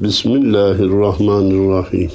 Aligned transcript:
Bismillahirrahmanirrahim. 0.00 2.10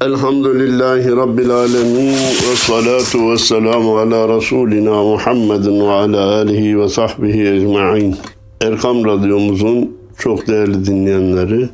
Elhamdülillahi 0.00 1.16
Rabbil 1.16 1.50
alemin 1.50 2.12
ve 2.12 2.56
salatu 2.56 3.30
ve 3.30 3.38
selamu 3.38 3.98
ala 3.98 4.36
Resulina 4.36 5.02
Muhammedin 5.02 5.80
ve 5.80 5.90
ala 5.90 6.34
alihi 6.34 6.78
ve 6.78 6.88
sahbihi 6.88 7.48
ecma'in. 7.48 8.16
Erkam 8.60 9.04
Radyomuzun 9.04 9.96
çok 10.18 10.48
değerli 10.48 10.86
dinleyenleri, 10.86 11.68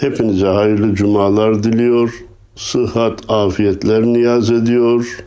hepinize 0.00 0.46
hayırlı 0.46 0.94
cumalar 0.94 1.62
diliyor, 1.62 2.24
sıhhat, 2.56 3.20
afiyetler 3.28 4.02
niyaz 4.02 4.50
ediyor. 4.50 5.24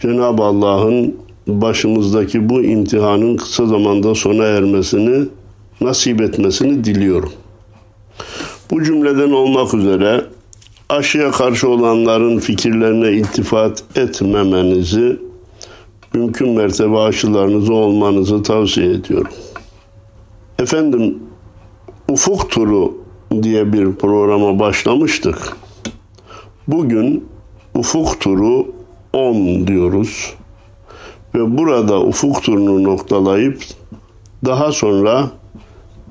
Cenab-ı 0.00 0.42
Allah'ın 0.42 1.16
başımızdaki 1.46 2.48
bu 2.48 2.62
imtihanın 2.62 3.36
kısa 3.36 3.66
zamanda 3.66 4.14
sona 4.14 4.44
ermesini, 4.44 5.24
nasip 5.80 6.20
etmesini 6.20 6.84
diliyorum. 6.84 7.32
Bu 8.70 8.84
cümleden 8.84 9.30
olmak 9.30 9.74
üzere 9.74 10.24
aşıya 10.88 11.30
karşı 11.30 11.68
olanların 11.68 12.38
fikirlerine 12.38 13.12
iltifat 13.12 13.84
etmemenizi, 13.96 15.18
mümkün 16.14 16.48
mertebe 16.48 16.98
aşılarınızı 16.98 17.74
olmanızı 17.74 18.42
tavsiye 18.42 18.90
ediyorum. 18.90 19.32
Efendim, 20.58 21.18
Ufuk 22.08 22.50
Turu 22.50 22.94
diye 23.42 23.72
bir 23.72 23.92
programa 23.92 24.58
başlamıştık. 24.58 25.56
Bugün 26.68 27.28
Ufuk 27.74 28.20
Turu 28.20 28.66
10 29.12 29.66
diyoruz. 29.66 30.34
Ve 31.34 31.58
burada 31.58 32.00
ufuk 32.00 32.42
turunu 32.42 32.82
noktalayıp 32.82 33.62
daha 34.44 34.72
sonra 34.72 35.30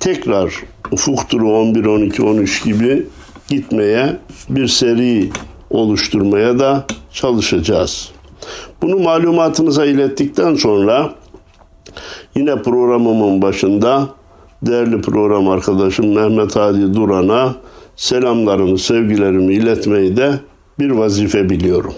tekrar 0.00 0.64
ufuk 0.92 1.28
turu 1.28 1.52
11, 1.52 1.84
12, 1.84 2.22
13 2.22 2.64
gibi 2.64 3.06
gitmeye 3.48 4.16
bir 4.50 4.68
seri 4.68 5.30
oluşturmaya 5.70 6.58
da 6.58 6.86
çalışacağız. 7.12 8.10
Bunu 8.82 8.98
malumatınıza 8.98 9.86
ilettikten 9.86 10.54
sonra 10.54 11.14
yine 12.34 12.62
programımın 12.62 13.42
başında 13.42 14.08
değerli 14.62 15.00
program 15.00 15.48
arkadaşım 15.48 16.14
Mehmet 16.14 16.56
Hadi 16.56 16.94
Duran'a 16.94 17.54
selamlarımı, 17.96 18.78
sevgilerimi 18.78 19.54
iletmeyi 19.54 20.16
de 20.16 20.40
bir 20.78 20.90
vazife 20.90 21.50
biliyorum. 21.50 21.94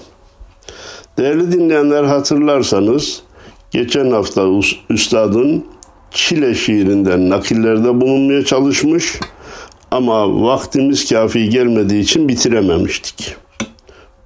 Değerli 1.18 1.52
dinleyenler 1.52 2.04
hatırlarsanız 2.04 3.22
geçen 3.70 4.10
hafta 4.10 4.46
üstadın 4.90 5.64
Çile 6.10 6.54
şiirinden 6.54 7.30
nakillerde 7.30 8.00
bulunmaya 8.00 8.44
çalışmış 8.44 9.20
ama 9.90 10.42
vaktimiz 10.42 11.08
kafi 11.08 11.48
gelmediği 11.48 12.02
için 12.02 12.28
bitirememiştik. 12.28 13.36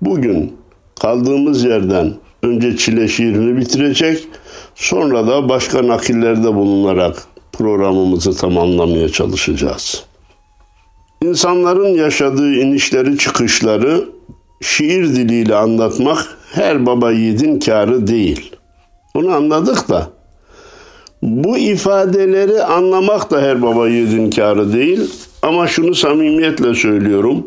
Bugün 0.01 0.57
kaldığımız 1.01 1.65
yerden 1.65 2.15
önce 2.43 2.77
Çile 2.77 3.09
şiirini 3.09 3.57
bitirecek, 3.57 4.29
sonra 4.75 5.27
da 5.27 5.49
başka 5.49 5.89
nakillerde 5.89 6.55
bulunarak 6.55 7.27
programımızı 7.53 8.37
tamamlamaya 8.37 9.09
çalışacağız. 9.09 10.05
İnsanların 11.23 11.95
yaşadığı 11.95 12.55
inişleri 12.55 13.19
çıkışları 13.19 14.05
şiir 14.61 15.09
diliyle 15.09 15.57
anlatmak 15.57 16.39
her 16.53 16.87
baba 16.87 17.13
yiğidin 17.13 17.61
karı 17.61 18.07
değil. 18.07 18.51
Onu 19.15 19.35
anladık 19.35 19.89
da 19.89 20.11
bu 21.25 21.59
ifadeleri 21.59 22.63
anlamak 22.63 23.31
da 23.31 23.43
her 23.43 23.63
baba 23.63 23.89
yiğidin 23.89 24.31
karı 24.31 24.73
değil. 24.73 25.01
Ama 25.43 25.67
şunu 25.67 25.95
samimiyetle 25.95 26.75
söylüyorum. 26.75 27.47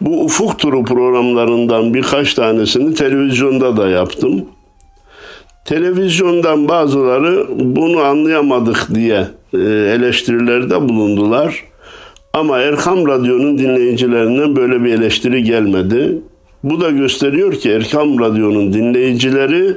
Bu 0.00 0.24
ufuk 0.24 0.58
turu 0.58 0.84
programlarından 0.84 1.94
birkaç 1.94 2.34
tanesini 2.34 2.94
televizyonda 2.94 3.76
da 3.76 3.88
yaptım. 3.88 4.44
Televizyondan 5.64 6.68
bazıları 6.68 7.46
bunu 7.58 8.00
anlayamadık 8.00 8.94
diye 8.94 9.26
e, 9.54 9.58
eleştirilerde 9.96 10.88
bulundular. 10.88 11.64
Ama 12.32 12.58
Erkam 12.58 13.08
Radyo'nun 13.08 13.58
dinleyicilerinden 13.58 14.56
böyle 14.56 14.84
bir 14.84 14.94
eleştiri 14.94 15.42
gelmedi. 15.42 16.18
Bu 16.64 16.80
da 16.80 16.90
gösteriyor 16.90 17.52
ki 17.52 17.70
Erkam 17.70 18.20
Radyo'nun 18.20 18.72
dinleyicileri 18.72 19.76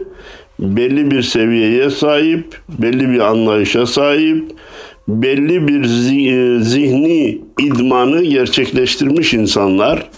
belli 0.59 1.11
bir 1.11 1.21
seviyeye 1.21 1.89
sahip, 1.89 2.61
belli 2.69 3.09
bir 3.09 3.19
anlayışa 3.19 3.85
sahip, 3.85 4.51
belli 5.07 5.67
bir 5.67 5.83
e, 5.83 6.63
zihni 6.63 7.41
idmanı 7.59 8.23
gerçekleştirmiş 8.23 9.33
insanlar. 9.33 10.09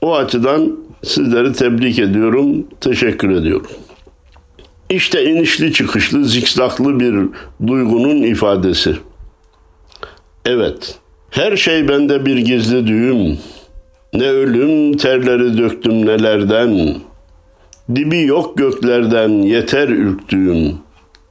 O 0.00 0.16
açıdan 0.16 0.78
sizleri 1.04 1.52
tebrik 1.52 1.98
ediyorum, 1.98 2.66
teşekkür 2.80 3.30
ediyorum. 3.30 3.70
İşte 4.90 5.24
inişli 5.24 5.72
çıkışlı, 5.72 6.24
zikzaklı 6.24 7.00
bir 7.00 7.28
duygunun 7.66 8.22
ifadesi. 8.22 8.96
Evet, 10.44 10.98
her 11.30 11.56
şey 11.56 11.88
bende 11.88 12.26
bir 12.26 12.36
gizli 12.36 12.86
düğüm. 12.86 13.38
Ne 14.14 14.30
ölüm 14.30 14.96
terleri 14.96 15.58
döktüm 15.58 16.06
nelerden. 16.06 16.94
Dibi 17.94 18.22
yok 18.22 18.58
göklerden 18.58 19.28
yeter 19.28 19.88
ürktüğüm. 19.88 20.78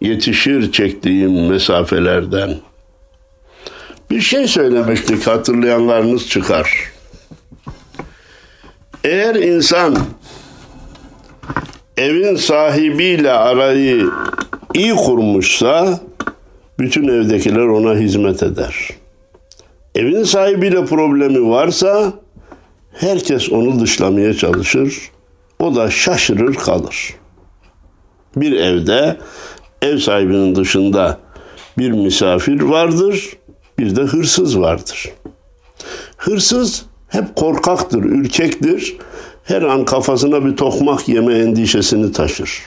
Yetişir 0.02 0.72
çektiğim 0.72 1.48
mesafelerden. 1.50 2.56
Bir 4.12 4.22
şey 4.22 4.48
söylemiştik 4.48 5.28
hatırlayanlarınız 5.28 6.30
çıkar. 6.30 6.92
Eğer 9.04 9.36
insan 9.36 9.98
evin 11.98 12.36
sahibiyle 12.36 13.32
arayı 13.32 14.10
iyi 14.74 14.96
kurmuşsa 14.96 16.00
bütün 16.80 17.08
evdekiler 17.08 17.68
ona 17.68 17.96
hizmet 17.96 18.44
eder. 18.44 18.90
Evin 19.96 20.24
sahibiyle 20.24 20.86
problemi 20.86 21.50
varsa 21.50 22.14
herkes 22.94 23.52
onu 23.52 23.80
dışlamaya 23.80 24.34
çalışır. 24.34 25.12
O 25.60 25.76
da 25.76 25.92
şaşırır 25.92 26.54
kalır. 26.54 27.16
Bir 28.36 28.52
evde 28.52 29.18
ev 29.82 29.98
sahibinin 29.98 30.56
dışında 30.56 31.20
bir 31.78 31.92
misafir 31.92 32.62
vardır, 32.62 33.38
bir 33.80 33.96
de 33.96 34.02
hırsız 34.02 34.60
vardır. 34.60 35.10
Hırsız 36.18 36.86
hep 37.08 37.36
korkaktır, 37.36 38.04
ürkektir. 38.04 38.98
Her 39.44 39.62
an 39.62 39.86
kafasına 39.86 40.46
bir 40.46 40.58
tokmak 40.58 41.10
yeme 41.10 41.34
endişesini 41.34 42.12
taşır. 42.12 42.62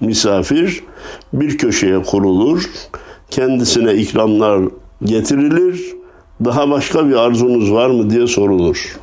Misafir 0.00 0.84
bir 1.32 1.58
köşeye 1.58 2.02
kurulur, 2.02 2.70
kendisine 3.30 3.94
ikramlar 3.94 4.60
getirilir, 5.02 5.94
daha 6.44 6.70
başka 6.70 7.08
bir 7.08 7.14
arzunuz 7.14 7.72
var 7.72 7.90
mı 7.90 8.10
diye 8.10 8.26
sorulur. 8.26 8.96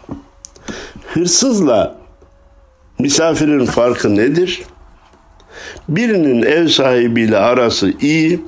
Hırsızla 1.13 2.02
misafirin 3.03 3.65
farkı 3.65 4.15
nedir? 4.15 4.63
Birinin 5.89 6.41
ev 6.41 6.67
sahibiyle 6.67 7.37
arası 7.37 7.93
iyi, 8.01 8.41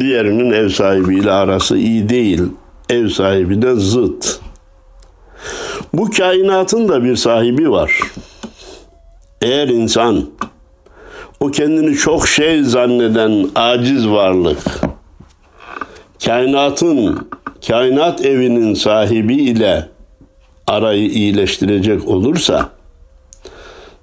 diğerinin 0.00 0.52
ev 0.52 0.68
sahibiyle 0.68 1.30
arası 1.30 1.76
iyi 1.76 2.08
değil. 2.08 2.42
Ev 2.90 3.08
sahibi 3.08 3.62
de 3.62 3.74
zıt. 3.74 4.40
Bu 5.92 6.10
kainatın 6.10 6.88
da 6.88 7.04
bir 7.04 7.16
sahibi 7.16 7.70
var. 7.70 8.00
Eğer 9.42 9.68
insan 9.68 10.30
o 11.40 11.50
kendini 11.50 11.96
çok 11.96 12.28
şey 12.28 12.62
zanneden 12.62 13.48
aciz 13.54 14.08
varlık 14.08 14.58
kainatın 16.24 17.28
kainat 17.68 18.24
evinin 18.24 18.74
sahibi 18.74 19.34
ile 19.34 19.88
arayı 20.66 21.08
iyileştirecek 21.08 22.08
olursa 22.08 22.77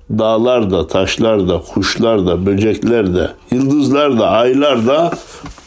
dağlar 0.09 0.71
da, 0.71 0.87
taşlar 0.87 1.47
da, 1.47 1.61
kuşlar 1.73 2.27
da, 2.27 2.45
böcekler 2.45 3.15
de, 3.15 3.31
yıldızlar 3.51 4.19
da, 4.19 4.29
aylar 4.29 4.87
da 4.87 5.11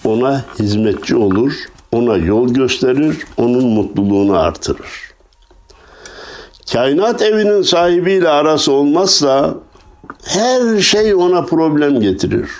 ona 0.05 0.44
hizmetçi 0.58 1.17
olur, 1.17 1.52
ona 1.93 2.17
yol 2.17 2.49
gösterir, 2.49 3.17
onun 3.37 3.64
mutluluğunu 3.67 4.38
artırır. 4.38 5.08
Kainat 6.73 7.23
evinin 7.23 7.62
sahibiyle 7.62 8.29
arası 8.29 8.73
olmazsa 8.73 9.55
her 10.25 10.81
şey 10.81 11.14
ona 11.14 11.43
problem 11.43 12.00
getirir. 12.00 12.50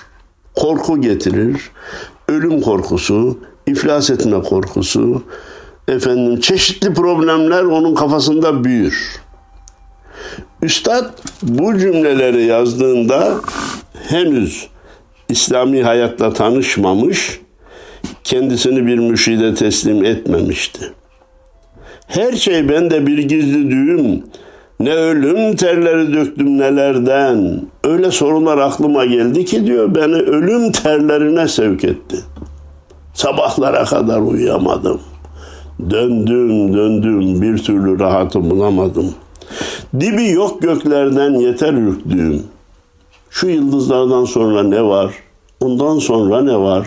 Korku 0.57 1.01
getirir. 1.01 1.71
Ölüm 2.29 2.61
korkusu, 2.61 3.39
iflas 3.67 4.11
etme 4.11 4.43
korkusu, 4.43 5.23
efendim 5.89 6.41
çeşitli 6.41 6.95
problemler 6.95 7.63
onun 7.63 7.95
kafasında 7.95 8.65
büyür. 8.65 9.21
Üstad 10.63 11.05
bu 11.43 11.79
cümleleri 11.79 12.45
yazdığında 12.45 13.35
henüz 14.09 14.69
İslami 15.29 15.83
hayatla 15.83 16.33
tanışmamış, 16.33 17.41
kendisini 18.25 18.87
bir 18.87 18.99
mürşide 18.99 19.55
teslim 19.55 20.05
etmemişti. 20.05 20.93
Her 22.07 22.33
şey 22.33 22.69
bende 22.69 23.07
bir 23.07 23.19
gizli 23.19 23.71
düğüm. 23.71 24.23
Ne 24.81 24.95
ölüm 24.95 25.57
terleri 25.57 26.13
döktüm 26.13 26.59
nelerden. 26.59 27.61
Öyle 27.85 28.11
sorular 28.11 28.59
aklıma 28.59 29.05
geldi 29.05 29.45
ki 29.45 29.67
diyor 29.67 29.95
beni 29.95 30.15
ölüm 30.15 30.73
terlerine 30.73 31.49
sevk 31.49 31.85
etti. 31.85 32.17
Sabahlara 33.15 33.85
kadar 33.85 34.21
uyuyamadım. 34.21 35.01
Döndüm 35.91 36.75
döndüm 36.75 37.43
bir 37.43 37.59
türlü 37.59 37.99
rahatı 37.99 38.51
bulamadım. 38.51 39.15
Dibi 40.01 40.29
yok 40.29 40.63
göklerden 40.63 41.35
yeter 41.35 41.73
ürktüğüm. 41.73 42.43
Şu 43.31 43.49
yıldızlardan 43.49 44.25
sonra 44.25 44.63
ne 44.63 44.83
var? 44.83 45.15
Ondan 45.61 45.99
sonra 45.99 46.43
ne 46.43 46.57
var? 46.57 46.87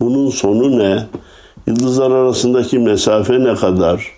Bunun 0.00 0.30
sonu 0.30 0.78
ne? 0.78 1.06
Yıldızlar 1.66 2.10
arasındaki 2.10 2.78
mesafe 2.78 3.44
ne 3.44 3.54
kadar? 3.54 4.12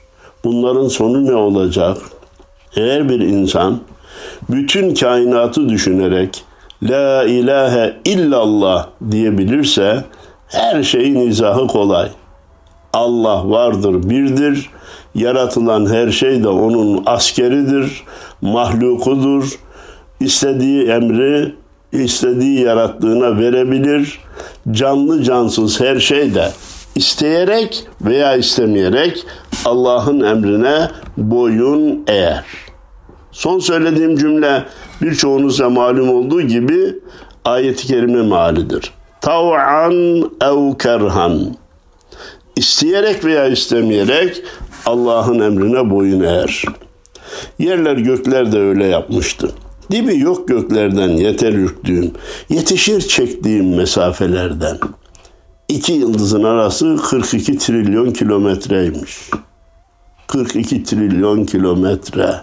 Bunların 0.44 0.88
sonu 0.88 1.26
ne 1.26 1.34
olacak? 1.34 1.96
Eğer 2.76 3.08
bir 3.08 3.20
insan 3.20 3.80
bütün 4.50 4.94
kainatı 4.94 5.68
düşünerek 5.68 6.44
La 6.82 7.24
ilahe 7.24 7.96
illallah 8.04 8.88
diyebilirse 9.10 10.04
her 10.48 10.82
şeyin 10.82 11.28
izahı 11.28 11.66
kolay. 11.66 12.08
Allah 12.92 13.50
vardır, 13.50 14.10
birdir. 14.10 14.70
Yaratılan 15.14 15.86
her 15.86 16.10
şey 16.10 16.42
de 16.44 16.48
onun 16.48 17.02
askeridir, 17.06 18.02
mahlukudur. 18.42 19.58
İstediği 20.20 20.86
emri 20.88 21.54
istediği 21.92 22.60
yarattığına 22.60 23.38
verebilir. 23.38 24.18
Canlı 24.70 25.22
cansız 25.22 25.80
her 25.80 26.00
şey 26.00 26.34
de 26.34 26.50
isteyerek 26.94 27.86
veya 28.00 28.36
istemeyerek 28.36 29.26
Allah'ın 29.64 30.20
emrine 30.20 30.90
boyun 31.16 32.04
eğer. 32.06 32.44
Son 33.32 33.58
söylediğim 33.58 34.16
cümle 34.16 34.64
birçoğunuza 35.02 35.70
malum 35.70 36.10
olduğu 36.10 36.42
gibi 36.42 36.94
ayet-i 37.44 37.86
kerime 37.86 38.22
malidir. 38.22 38.92
Tav'an 39.20 39.94
ev 40.42 40.78
kerhan. 40.78 41.56
İsteyerek 42.56 43.24
veya 43.24 43.46
istemeyerek 43.46 44.42
Allah'ın 44.86 45.40
emrine 45.40 45.90
boyun 45.90 46.20
eğer. 46.20 46.64
Yerler 47.58 47.96
gökler 47.96 48.52
de 48.52 48.58
öyle 48.58 48.86
yapmıştı. 48.86 49.50
Dibi 49.90 50.18
yok 50.18 50.48
göklerden 50.48 51.08
yeter 51.08 51.52
ürktüğüm, 51.52 52.12
yetişir 52.48 53.00
çektiğim 53.00 53.76
mesafelerden. 53.76 54.78
İki 55.68 55.92
yıldızın 55.92 56.44
arası 56.44 56.96
42 57.10 57.58
trilyon 57.58 58.10
kilometreymiş. 58.10 59.30
42 60.26 60.84
trilyon 60.84 61.44
kilometre. 61.44 62.34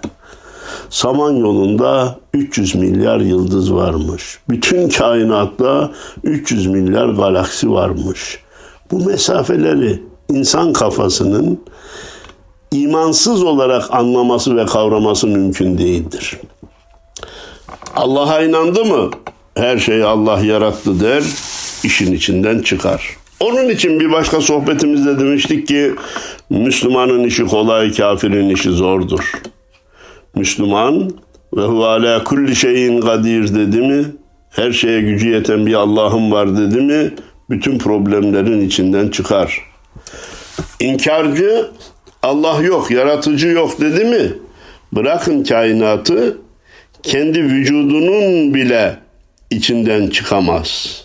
Samanyolu'nda 0.90 2.20
300 2.34 2.76
milyar 2.76 3.20
yıldız 3.20 3.74
varmış. 3.74 4.40
Bütün 4.50 4.90
kainatta 4.90 5.92
300 6.24 6.68
milyar 6.68 7.10
galaksi 7.10 7.72
varmış. 7.72 8.40
Bu 8.92 9.06
mesafeleri 9.06 10.04
insan 10.30 10.74
kafasının 10.74 11.60
imansız 12.72 13.44
olarak 13.44 13.94
anlaması 13.94 14.58
ve 14.58 14.66
kavraması 14.66 15.28
mümkün 15.28 15.78
değildir. 15.78 16.38
Allah'a 17.96 18.44
inandı 18.44 18.86
mı? 18.86 19.10
Her 19.56 19.78
şeyi 19.78 20.06
Allah 20.06 20.40
yarattı 20.40 21.00
der, 21.00 21.24
işin 21.84 22.14
içinden 22.14 22.60
çıkar. 22.60 23.18
Onun 23.40 23.70
için 23.70 24.00
bir 24.00 24.12
başka 24.12 24.42
sohbetimizde 24.42 25.20
demiştik 25.20 25.68
ki 25.68 25.96
Müslümanın 26.50 27.24
işi 27.24 27.46
kolay, 27.46 27.94
kafirin 27.94 28.50
işi 28.50 28.70
zordur. 28.70 29.42
Müslüman 30.36 31.12
ve 31.56 31.62
hu 31.62 31.86
ala 31.86 32.24
kulli 32.24 32.56
şeyin 32.56 33.02
kadir 33.02 33.56
dedi 33.56 33.82
mi? 33.82 34.06
Her 34.50 34.72
şeye 34.72 35.02
gücü 35.02 35.30
yeten 35.30 35.66
bir 35.66 35.74
Allah'ım 35.74 36.32
var 36.32 36.58
dedi 36.58 36.82
mi? 36.82 37.14
Bütün 37.50 37.78
problemlerin 37.78 38.68
içinden 38.68 39.10
çıkar. 39.10 39.62
İnkarcı 40.80 41.72
Allah 42.24 42.62
yok, 42.62 42.92
yaratıcı 42.92 43.48
yok 43.48 43.82
dedi 43.82 44.06
mi? 44.06 44.34
Bırakın 44.92 45.44
kainatı, 45.44 46.38
kendi 47.04 47.44
vücudunun 47.44 48.54
bile 48.54 48.98
içinden 49.50 50.08
çıkamaz. 50.08 51.02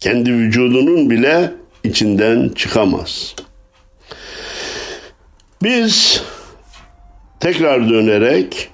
Kendi 0.00 0.32
vücudunun 0.32 1.10
bile 1.10 1.52
içinden 1.84 2.48
çıkamaz. 2.48 3.34
Biz 5.62 6.22
tekrar 7.40 7.88
dönerek 7.88 8.68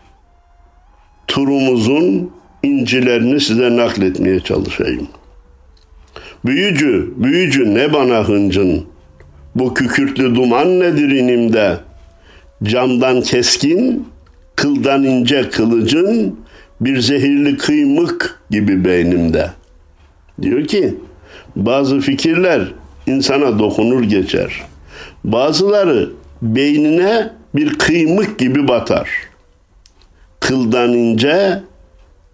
turumuzun 1.28 2.32
incilerini 2.62 3.40
size 3.40 3.76
nakletmeye 3.76 4.40
çalışayım. 4.40 5.08
Büyücü, 6.44 7.14
büyücü 7.16 7.74
ne 7.74 7.92
bana 7.92 8.28
hıncın? 8.28 8.95
Bu 9.56 9.74
kükürtlü 9.74 10.34
duman 10.34 10.80
nedir 10.80 11.08
inimde? 11.08 11.76
Camdan 12.62 13.20
keskin, 13.20 14.08
kıldan 14.56 15.02
ince 15.04 15.50
kılıcın 15.50 16.40
bir 16.80 17.00
zehirli 17.00 17.56
kıymık 17.56 18.40
gibi 18.50 18.84
beynimde. 18.84 19.50
Diyor 20.42 20.64
ki 20.64 20.94
bazı 21.56 22.00
fikirler 22.00 22.62
insana 23.06 23.58
dokunur 23.58 24.02
geçer. 24.02 24.62
Bazıları 25.24 26.10
beynine 26.42 27.32
bir 27.54 27.78
kıymık 27.78 28.38
gibi 28.38 28.68
batar. 28.68 29.10
Kıldan 30.40 30.92
ince, 30.92 31.62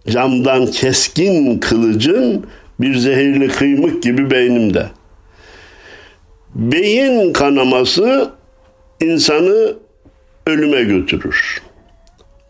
camdan 0.08 0.66
keskin 0.66 1.58
kılıcın 1.58 2.46
bir 2.80 2.94
zehirli 2.94 3.48
kıymık 3.48 4.02
gibi 4.02 4.30
beynimde. 4.30 4.86
Beyin 6.54 7.32
kanaması 7.32 8.30
insanı 9.00 9.74
ölüme 10.46 10.82
götürür 10.82 11.62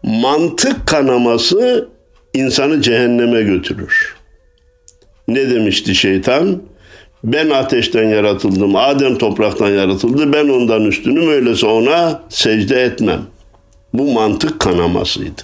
mantık 0.03 0.87
kanaması 0.87 1.89
insanı 2.35 2.83
cehenneme 2.83 3.43
götürür. 3.43 4.17
Ne 5.29 5.51
demişti 5.51 5.95
şeytan? 5.95 6.63
Ben 7.25 7.51
ateşten 7.51 8.09
yaratıldım, 8.09 8.77
Adem 8.77 9.19
topraktan 9.19 9.69
yaratıldı, 9.69 10.33
ben 10.33 10.49
ondan 10.49 10.85
üstünüm, 10.85 11.29
öyleyse 11.29 11.67
ona 11.67 12.23
secde 12.29 12.83
etmem. 12.83 13.21
Bu 13.95 14.13
mantık 14.13 14.61
kanamasıydı. 14.61 15.43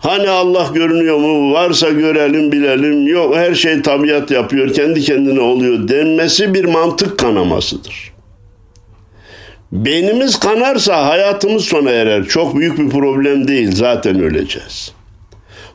Hani 0.00 0.30
Allah 0.30 0.70
görünüyor 0.74 1.16
mu? 1.16 1.52
Varsa 1.52 1.90
görelim, 1.90 2.52
bilelim. 2.52 3.06
Yok 3.06 3.36
her 3.36 3.54
şey 3.54 3.82
tabiat 3.82 4.30
yapıyor, 4.30 4.74
kendi 4.74 5.00
kendine 5.00 5.40
oluyor 5.40 5.88
denmesi 5.88 6.54
bir 6.54 6.64
mantık 6.64 7.18
kanamasıdır. 7.18 8.12
Beynimiz 9.72 10.38
kanarsa 10.38 11.06
hayatımız 11.06 11.64
sona 11.64 11.90
erer. 11.90 12.24
Çok 12.24 12.56
büyük 12.56 12.78
bir 12.78 12.90
problem 12.90 13.48
değil. 13.48 13.72
Zaten 13.72 14.20
öleceğiz. 14.20 14.92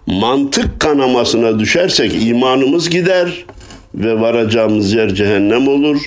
Mantık 0.07 0.79
kanamasına 0.79 1.59
düşersek 1.59 2.27
imanımız 2.27 2.89
gider 2.89 3.45
ve 3.95 4.21
varacağımız 4.21 4.93
yer 4.93 5.15
cehennem 5.15 5.67
olur. 5.67 6.01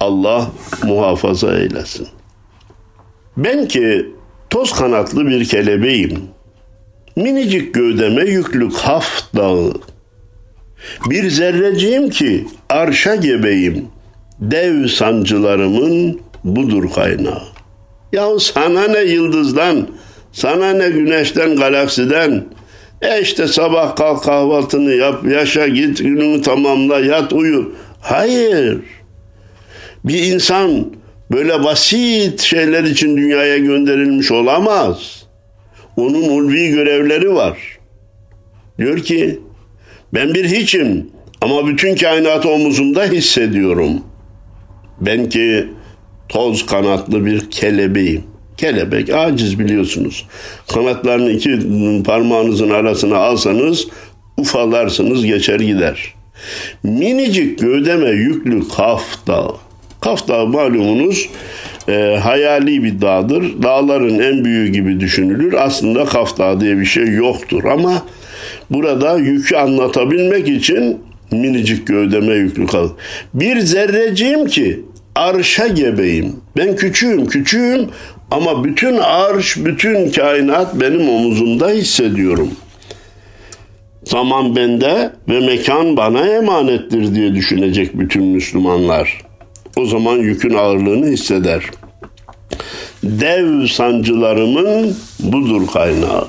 Allah 0.00 0.50
muhafaza 0.84 1.58
eylesin. 1.58 2.08
Ben 3.36 3.68
ki 3.68 4.06
toz 4.50 4.72
kanatlı 4.72 5.26
bir 5.26 5.44
kelebeğim. 5.44 6.20
Minicik 7.16 7.74
gövdeme 7.74 8.24
yüklü 8.24 8.68
kaf 8.70 9.34
dağı. 9.36 9.72
Bir 11.10 11.30
zerreciğim 11.30 12.10
ki 12.10 12.46
arşa 12.68 13.14
gebeyim. 13.14 13.86
Dev 14.40 14.86
sancılarımın 14.88 16.20
budur 16.44 16.92
kaynağı. 16.94 17.42
Ya 18.12 18.38
sana 18.38 18.88
ne 18.88 18.98
yıldızdan, 18.98 19.88
sana 20.32 20.72
ne 20.72 20.90
güneşten, 20.90 21.56
galaksiden. 21.56 22.44
E 23.02 23.20
işte 23.20 23.48
sabah 23.48 23.96
kalk 23.96 24.24
kahvaltını 24.24 24.92
yap, 24.92 25.24
yaşa 25.30 25.68
git, 25.68 25.98
gününü 25.98 26.42
tamamla, 26.42 27.00
yat 27.00 27.32
uyu. 27.32 27.72
Hayır. 28.00 28.80
Bir 30.04 30.22
insan 30.22 30.86
böyle 31.30 31.64
basit 31.64 32.40
şeyler 32.40 32.84
için 32.84 33.16
dünyaya 33.16 33.58
gönderilmiş 33.58 34.30
olamaz. 34.30 35.21
Onun 35.96 36.28
ulvi 36.28 36.68
görevleri 36.68 37.34
var. 37.34 37.58
Diyor 38.78 38.98
ki 38.98 39.40
ben 40.14 40.34
bir 40.34 40.44
hiçim 40.44 41.10
ama 41.40 41.66
bütün 41.66 41.96
kainatı 41.96 42.48
omuzumda 42.48 43.04
hissediyorum. 43.04 44.00
Ben 45.00 45.28
ki 45.28 45.66
toz 46.28 46.66
kanatlı 46.66 47.26
bir 47.26 47.50
kelebeğim. 47.50 48.24
Kelebek 48.56 49.14
aciz 49.14 49.58
biliyorsunuz. 49.58 50.26
Kanatlarını 50.68 51.30
iki 51.30 51.58
parmağınızın 52.04 52.70
arasına 52.70 53.16
alsanız 53.16 53.88
ufalarsınız 54.36 55.24
geçer 55.24 55.60
gider. 55.60 56.14
Minicik 56.82 57.58
gövdeme 57.58 58.10
yüklü 58.10 58.68
Kaf 58.68 59.26
Dağı. 59.26 59.56
Kaf 60.00 60.28
Dağı 60.28 60.46
malumunuz 60.46 61.28
e, 61.88 62.18
hayali 62.22 62.84
bir 62.84 63.00
dağdır. 63.00 63.62
Dağların 63.62 64.18
en 64.18 64.44
büyüğü 64.44 64.68
gibi 64.68 65.00
düşünülür. 65.00 65.54
Aslında 65.58 66.04
Kaf 66.04 66.38
Dağı 66.38 66.60
diye 66.60 66.78
bir 66.78 66.84
şey 66.84 67.14
yoktur 67.14 67.64
ama 67.64 68.02
burada 68.70 69.18
yükü 69.18 69.56
anlatabilmek 69.56 70.48
için 70.48 70.98
minicik 71.30 71.86
gövdeme 71.86 72.34
yüklü 72.34 72.66
kal. 72.66 72.88
Bir 73.34 73.60
zerreciğim 73.60 74.46
ki 74.46 74.80
arşa 75.14 75.66
gebeyim. 75.66 76.36
Ben 76.56 76.76
küçüğüm, 76.76 77.26
küçüğüm 77.26 77.88
ama 78.30 78.64
bütün 78.64 78.98
arş, 78.98 79.56
bütün 79.56 80.10
kainat 80.10 80.80
benim 80.80 81.08
omuzumda 81.08 81.68
hissediyorum. 81.68 82.48
Zaman 84.04 84.56
bende 84.56 85.10
ve 85.28 85.40
mekan 85.40 85.96
bana 85.96 86.26
emanettir 86.26 87.14
diye 87.14 87.34
düşünecek 87.34 87.98
bütün 87.98 88.24
Müslümanlar. 88.24 89.31
O 89.76 89.86
zaman 89.86 90.16
yükün 90.16 90.54
ağırlığını 90.54 91.06
hisseder. 91.06 91.62
Dev 93.02 93.66
sancılarımın 93.66 94.96
budur 95.18 95.66
kaynağı. 95.66 96.26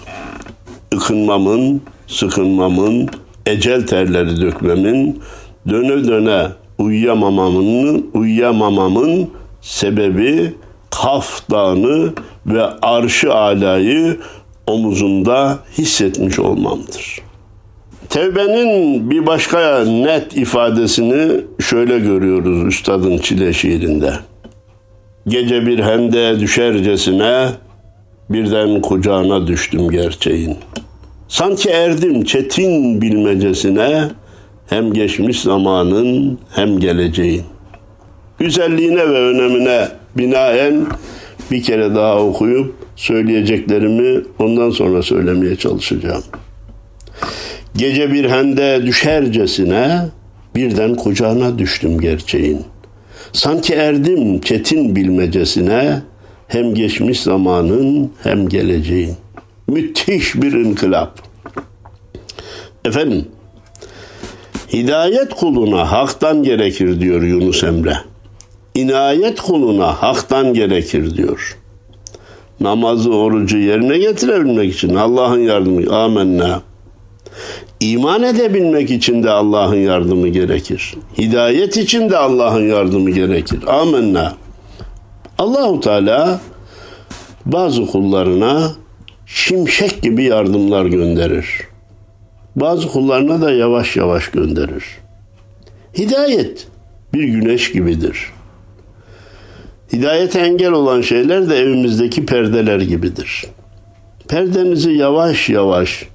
Ikınmamın, 0.92 1.82
sıkınmamın, 2.08 3.10
ecel 3.46 3.88
terleri 3.88 4.42
dökmemin, 4.42 5.22
döne 5.70 6.08
döne 6.08 6.48
uyuyamamamın, 6.78 8.10
uyuyamamamın 8.14 9.30
sebebi 9.62 10.54
Kaf 10.90 11.52
Dağı'nı 11.52 12.14
ve 12.46 12.64
arşı 12.64 13.34
alayı 13.34 14.20
omuzumda 14.68 15.60
hissetmiş 15.78 16.40
olmamdır. 16.40 17.22
Tevbenin 18.14 19.10
bir 19.12 19.26
başka 19.26 19.86
net 19.86 20.38
ifadesini 20.38 21.42
şöyle 21.60 22.00
görüyoruz 22.00 22.68
üstadın 22.68 23.18
çile 23.18 23.54
şiirinde. 23.54 24.14
Gece 25.28 25.66
bir 25.66 25.80
hende 25.80 26.40
düşercesine 26.40 27.50
birden 28.30 28.82
kucağına 28.82 29.48
düştüm 29.48 29.90
gerçeğin. 29.90 30.58
Sanki 31.28 31.70
erdim 31.70 32.24
çetin 32.24 33.02
bilmecesine 33.02 34.04
hem 34.68 34.94
geçmiş 34.94 35.42
zamanın 35.42 36.40
hem 36.56 36.80
geleceğin. 36.80 37.44
Güzelliğine 38.40 39.10
ve 39.10 39.20
önemine 39.20 39.88
binaen 40.18 40.86
bir 41.52 41.64
kere 41.64 41.96
daha 41.96 42.20
okuyup 42.20 42.76
söyleyeceklerimi 42.96 44.22
ondan 44.40 44.70
sonra 44.70 45.02
söylemeye 45.02 45.56
çalışacağım. 45.56 46.24
Gece 47.76 48.14
bir 48.14 48.30
hende 48.30 48.86
düşercesine 48.86 50.02
birden 50.56 50.96
kucağına 50.96 51.60
düştüm 51.60 52.00
gerçeğin. 52.00 52.62
Sanki 53.32 53.74
erdim 53.74 54.42
çetin 54.42 54.96
bilmecesine 54.96 56.02
hem 56.48 56.74
geçmiş 56.76 57.22
zamanın 57.22 58.12
hem 58.24 58.50
geleceğin. 58.50 59.16
Müthiş 59.68 60.36
bir 60.36 60.52
inkılap. 60.52 61.20
Efendim, 62.86 63.26
hidayet 64.74 65.34
kuluna 65.34 65.92
haktan 65.92 66.44
gerekir 66.44 67.00
diyor 67.00 67.22
Yunus 67.22 67.64
Emre. 67.64 67.98
İnayet 68.76 69.42
kuluna 69.42 69.88
haktan 70.04 70.54
gerekir 70.54 71.18
diyor. 71.18 71.58
Namazı, 72.60 73.14
orucu 73.16 73.58
yerine 73.58 73.98
getirebilmek 73.98 74.74
için 74.74 74.96
Allah'ın 74.96 75.40
yardımı. 75.40 75.96
Amenna. 75.96 76.62
İman 77.84 78.24
edebilmek 78.24 78.92
için 78.92 79.24
de 79.24 79.30
Allah'ın 79.30 79.76
yardımı 79.76 80.28
gerekir. 80.28 80.94
Hidayet 81.18 81.78
için 81.78 82.10
de 82.10 82.18
Allah'ın 82.18 82.70
yardımı 82.70 83.10
gerekir. 83.10 83.60
Amenna. 83.68 84.34
Allahu 85.38 85.80
Teala 85.80 86.42
bazı 87.46 87.86
kullarına 87.86 88.72
şimşek 89.26 90.02
gibi 90.02 90.24
yardımlar 90.24 90.86
gönderir. 90.86 91.48
Bazı 92.56 92.88
kullarına 92.88 93.42
da 93.42 93.52
yavaş 93.52 93.96
yavaş 93.96 94.32
gönderir. 94.32 94.86
Hidayet 95.98 96.68
bir 97.14 97.24
güneş 97.24 97.72
gibidir. 97.72 98.18
Hidayete 99.94 100.40
engel 100.40 100.72
olan 100.72 101.02
şeyler 101.02 101.50
de 101.50 101.58
evimizdeki 101.58 102.26
perdeler 102.26 102.80
gibidir. 102.80 103.46
Perdenizi 104.28 104.92
yavaş 104.92 105.50
yavaş 105.50 106.13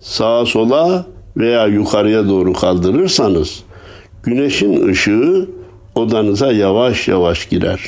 sağa 0.00 0.46
sola 0.46 1.06
veya 1.36 1.66
yukarıya 1.66 2.28
doğru 2.28 2.52
kaldırırsanız 2.52 3.62
güneşin 4.22 4.88
ışığı 4.88 5.48
odanıza 5.94 6.52
yavaş 6.52 7.08
yavaş 7.08 7.48
girer. 7.48 7.80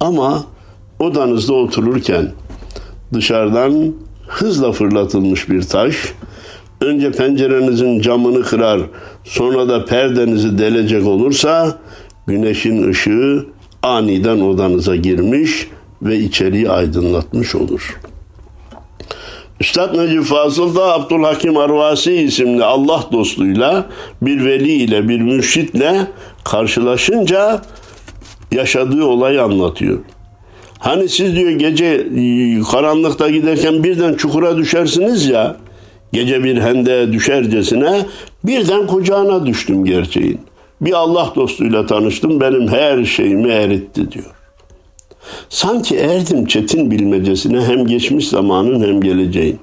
Ama 0.00 0.44
odanızda 0.98 1.52
otururken 1.52 2.32
dışarıdan 3.12 3.94
hızla 4.28 4.72
fırlatılmış 4.72 5.48
bir 5.48 5.62
taş 5.62 5.96
önce 6.80 7.12
pencerenizin 7.12 8.00
camını 8.00 8.42
kırar 8.42 8.80
sonra 9.24 9.68
da 9.68 9.84
perdenizi 9.84 10.58
delecek 10.58 11.06
olursa 11.06 11.78
güneşin 12.26 12.88
ışığı 12.88 13.46
aniden 13.82 14.40
odanıza 14.40 14.96
girmiş 14.96 15.68
ve 16.02 16.18
içeriği 16.18 16.70
aydınlatmış 16.70 17.54
olur.'' 17.54 18.13
Üstad 19.60 19.98
Necip 19.98 20.24
Fazıl 20.24 20.76
da 20.76 20.94
Abdülhakim 20.94 21.56
Arvasi 21.56 22.12
isimli 22.12 22.64
Allah 22.64 23.04
dostuyla 23.12 23.86
bir 24.22 24.44
veli 24.44 24.72
ile 24.72 25.08
bir 25.08 25.20
mürşitle 25.20 26.06
karşılaşınca 26.44 27.62
yaşadığı 28.52 29.04
olayı 29.04 29.42
anlatıyor. 29.42 29.98
Hani 30.78 31.08
siz 31.08 31.36
diyor 31.36 31.50
gece 31.50 31.86
e, 31.86 32.60
karanlıkta 32.70 33.30
giderken 33.30 33.84
birden 33.84 34.14
çukura 34.14 34.56
düşersiniz 34.56 35.26
ya, 35.26 35.56
gece 36.12 36.44
bir 36.44 36.56
hende 36.56 37.12
düşercesine 37.12 38.00
birden 38.44 38.86
kucağına 38.86 39.46
düştüm 39.46 39.84
gerçeğin. 39.84 40.40
Bir 40.80 40.92
Allah 40.92 41.32
dostuyla 41.36 41.86
tanıştım 41.86 42.40
benim 42.40 42.68
her 42.68 43.04
şeyimi 43.04 43.48
eritti 43.48 44.12
diyor. 44.12 44.34
Sanki 45.48 45.96
erdim 45.96 46.46
çetin 46.46 46.90
bilmecesine 46.90 47.60
hem 47.60 47.86
geçmiş 47.86 48.28
zamanın 48.28 48.86
hem 48.86 49.00
geleceğin. 49.00 49.58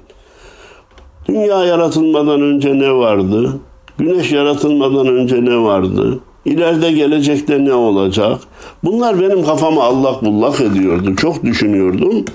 Dünya 1.28 1.66
yaratılmadan 1.66 2.42
önce 2.42 2.80
ne 2.80 2.92
vardı? 2.94 3.60
Güneş 3.98 4.32
yaratılmadan 4.32 5.08
önce 5.08 5.46
ne 5.46 5.58
vardı? 5.58 6.20
İleride 6.46 6.92
gelecekte 6.92 7.66
ne 7.66 7.74
olacak? 7.74 8.42
Bunlar 8.84 9.22
benim 9.22 9.44
kafamı 9.44 9.84
allak 9.84 10.24
bullak 10.24 10.62
ediyordu. 10.62 11.16
Çok 11.16 11.44
düşünüyordum. 11.44 12.26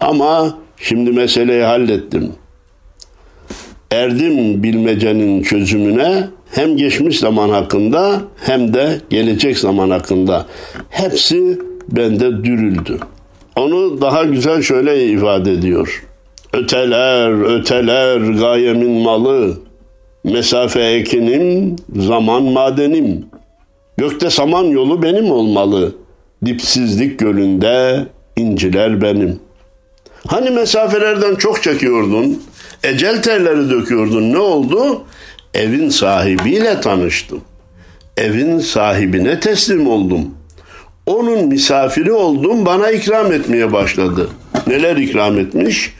Ama 0.00 0.54
şimdi 0.76 1.12
meseleyi 1.12 1.62
hallettim. 1.62 2.32
Erdim 3.90 4.62
bilmecenin 4.62 5.42
çözümüne 5.42 6.28
hem 6.50 6.76
geçmiş 6.76 7.18
zaman 7.18 7.48
hakkında 7.48 8.20
hem 8.44 8.74
de 8.74 9.00
gelecek 9.10 9.58
zaman 9.58 9.90
hakkında. 9.90 10.46
Hepsi 10.88 11.58
bende 11.92 12.44
dürüldü. 12.44 12.98
Onu 13.56 14.00
daha 14.00 14.24
güzel 14.24 14.62
şöyle 14.62 15.06
ifade 15.06 15.52
ediyor. 15.52 16.04
Öteler, 16.52 17.58
öteler 17.58 18.18
gayemin 18.18 18.90
malı, 18.90 19.58
mesafe 20.24 20.80
ekinim, 20.80 21.76
zaman 21.96 22.42
madenim. 22.42 23.26
Gökte 23.96 24.30
saman 24.30 24.64
yolu 24.64 25.02
benim 25.02 25.30
olmalı, 25.30 25.94
dipsizlik 26.44 27.18
gölünde 27.18 28.06
inciler 28.36 29.02
benim. 29.02 29.40
Hani 30.26 30.50
mesafelerden 30.50 31.34
çok 31.34 31.62
çekiyordun, 31.62 32.42
ecel 32.84 33.22
terleri 33.22 33.70
döküyordun, 33.70 34.32
ne 34.32 34.38
oldu? 34.38 35.02
Evin 35.54 35.88
sahibiyle 35.88 36.80
tanıştım. 36.80 37.40
Evin 38.16 38.58
sahibine 38.58 39.40
teslim 39.40 39.88
oldum.'' 39.88 40.41
Onun 41.06 41.48
misafiri 41.48 42.12
oldum 42.12 42.66
bana 42.66 42.90
ikram 42.90 43.32
etmeye 43.32 43.72
başladı. 43.72 44.30
Neler 44.66 44.96
ikram 44.96 45.38
etmiş? 45.38 45.92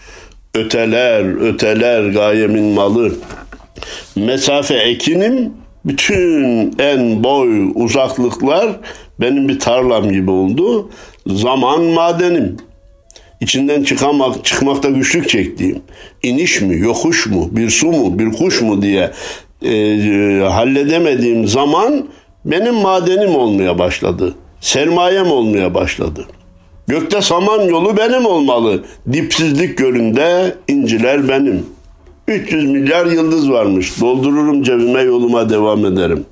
Öteler, 0.55 1.41
öteler 1.41 2.05
gayemin 2.05 2.65
malı. 2.65 3.15
Mesafe 4.17 4.75
ekinim, 4.75 5.53
bütün 5.85 6.75
en 6.79 7.25
boy 7.25 7.73
uzaklıklar 7.75 8.81
benim 9.21 9.49
bir 9.49 9.61
tarlam 9.61 10.13
gibi 10.13 10.31
oldu. 10.31 10.91
Zaman 11.27 11.83
madenim. 11.83 12.57
İçinden 13.41 13.83
çıkamak, 13.83 14.45
çıkmakta 14.45 14.91
güçlük 14.91 15.29
çektiğim. 15.29 15.83
iniş 16.23 16.61
mi, 16.61 16.79
yokuş 16.79 17.27
mu, 17.27 17.49
bir 17.53 17.71
su 17.71 17.87
mu, 17.87 18.19
bir 18.19 18.33
kuş 18.33 18.61
mu 18.63 18.83
diye 18.83 19.11
e, 19.63 19.77
e, 19.77 20.41
halledemediğim 20.41 21.49
zaman 21.49 22.09
benim 22.45 22.75
madenim 22.75 23.37
olmaya 23.37 23.79
başladı 23.79 24.35
sermayem 24.63 25.31
olmaya 25.31 25.75
başladı. 25.75 26.27
Gökte 26.87 27.23
saman 27.23 27.63
yolu 27.63 27.97
benim 27.97 28.27
olmalı. 28.27 28.85
Dipsizlik 29.13 29.79
gölünde 29.79 30.57
inciler 30.69 31.29
benim. 31.29 31.67
300 32.29 32.65
milyar 32.65 33.07
yıldız 33.07 33.51
varmış. 33.51 34.01
Doldururum 34.01 34.63
cebime 34.63 35.01
yoluma 35.01 35.51
devam 35.51 35.87
ederim. 35.87 36.25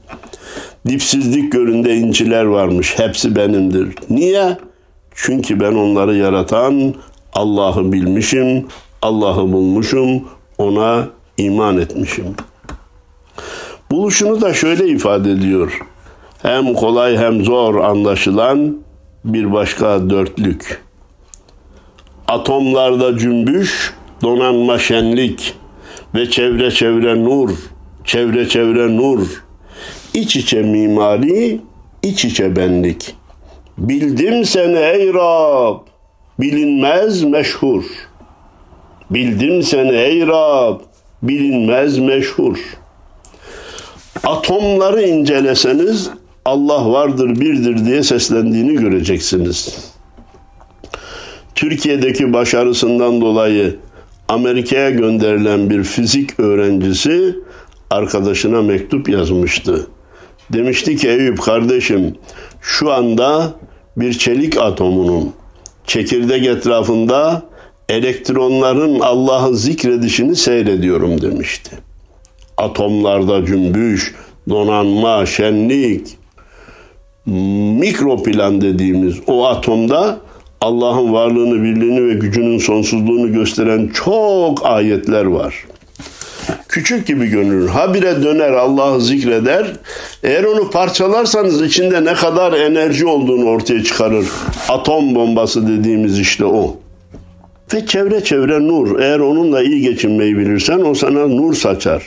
Dipsizlik 0.89 1.53
gölünde 1.53 1.97
inciler 1.97 2.45
varmış. 2.45 2.99
Hepsi 2.99 3.37
benimdir. 3.37 3.95
Niye? 4.11 4.57
Çünkü 5.15 5.61
ben 5.61 5.73
onları 5.73 6.17
yaratan 6.17 6.95
Allah'ı 7.33 7.93
bilmişim, 7.93 8.67
Allah'ı 9.03 9.53
bulmuşum, 9.53 10.29
ona 10.59 11.09
iman 11.37 11.79
etmişim. 11.79 12.27
Buluşunu 13.91 14.41
da 14.41 14.55
şöyle 14.55 14.89
ifade 14.89 15.31
ediyor. 15.31 15.81
Hem 16.43 16.75
kolay 16.75 17.17
hem 17.17 17.45
zor 17.45 17.75
anlaşılan 17.75 18.77
bir 19.25 19.53
başka 19.53 20.11
dörtlük. 20.11 20.83
Atomlarda 22.29 23.19
cümbüş, 23.19 23.95
donanma 24.23 24.79
şenlik 24.79 25.55
ve 26.15 26.31
çevre 26.31 26.71
çevre 26.71 27.25
nur, 27.25 27.51
çevre 28.05 28.49
çevre 28.49 28.97
nur. 28.97 29.45
İç 30.15 30.37
içe 30.37 30.63
mimari, 30.63 31.61
iç 32.03 32.25
içe 32.25 32.57
benlik. 32.57 33.15
Bildim 33.79 34.45
seni 34.45 34.79
ey 34.79 35.15
Rab, 35.15 35.79
bilinmez 36.39 37.23
meşhur. 37.23 37.85
Bildim 39.11 39.63
seni 39.63 39.93
ey 39.93 40.27
Rab, 40.27 40.81
bilinmez 41.23 41.99
meşhur. 41.99 42.59
Atomları 44.25 45.03
inceleseniz 45.03 46.11
Allah 46.45 46.93
vardır 46.93 47.41
birdir 47.41 47.85
diye 47.85 48.03
seslendiğini 48.03 48.75
göreceksiniz. 48.75 49.79
Türkiye'deki 51.55 52.33
başarısından 52.33 53.21
dolayı 53.21 53.77
Amerika'ya 54.29 54.91
gönderilen 54.91 55.71
bir 55.71 55.85
fizik 55.85 56.41
öğrencisi 56.41 57.37
arkadaşına 57.91 58.63
mektup 58.63 59.09
yazmıştı. 59.09 59.87
Demişti 60.53 60.97
ki 60.97 61.09
Eyüp 61.09 61.43
kardeşim 61.43 62.15
şu 62.61 62.93
anda 62.93 63.53
bir 63.97 64.13
çelik 64.13 64.59
atomunun 64.59 65.33
çekirdek 65.87 66.47
etrafında 66.47 67.43
elektronların 67.89 69.01
Allah'ı 69.01 69.57
zikredişini 69.57 70.37
seyrediyorum 70.37 71.23
demişti. 71.23 71.71
Atomlarda 72.57 73.47
cümbüş, 73.47 74.15
donanma, 74.49 75.27
şenlik, 75.27 76.20
mikro 77.27 78.23
plan 78.23 78.61
dediğimiz 78.61 79.15
o 79.27 79.47
atomda 79.47 80.19
Allah'ın 80.61 81.13
varlığını, 81.13 81.63
birliğini 81.63 82.09
ve 82.09 82.15
gücünün 82.15 82.59
sonsuzluğunu 82.59 83.33
gösteren 83.33 83.89
çok 83.95 84.67
ayetler 84.67 85.25
var. 85.25 85.65
Küçük 86.69 87.07
gibi 87.07 87.27
görünür. 87.27 87.69
Habire 87.69 88.23
döner 88.23 88.53
Allah'ı 88.53 89.01
zikreder. 89.01 89.67
Eğer 90.23 90.45
onu 90.45 90.71
parçalarsanız 90.71 91.63
içinde 91.63 92.05
ne 92.05 92.15
kadar 92.15 92.53
enerji 92.53 93.07
olduğunu 93.07 93.45
ortaya 93.45 93.85
çıkarır. 93.85 94.27
Atom 94.69 95.15
bombası 95.15 95.69
dediğimiz 95.69 96.19
işte 96.19 96.45
o. 96.45 96.77
Ve 97.75 97.87
çevre 97.87 98.25
çevre 98.25 98.61
nur. 98.61 99.01
Eğer 99.01 99.19
onunla 99.19 99.63
iyi 99.63 99.81
geçinmeyi 99.81 100.39
bilirsen 100.39 100.81
o 100.81 100.95
sana 100.95 101.27
nur 101.27 101.55
saçar. 101.55 102.03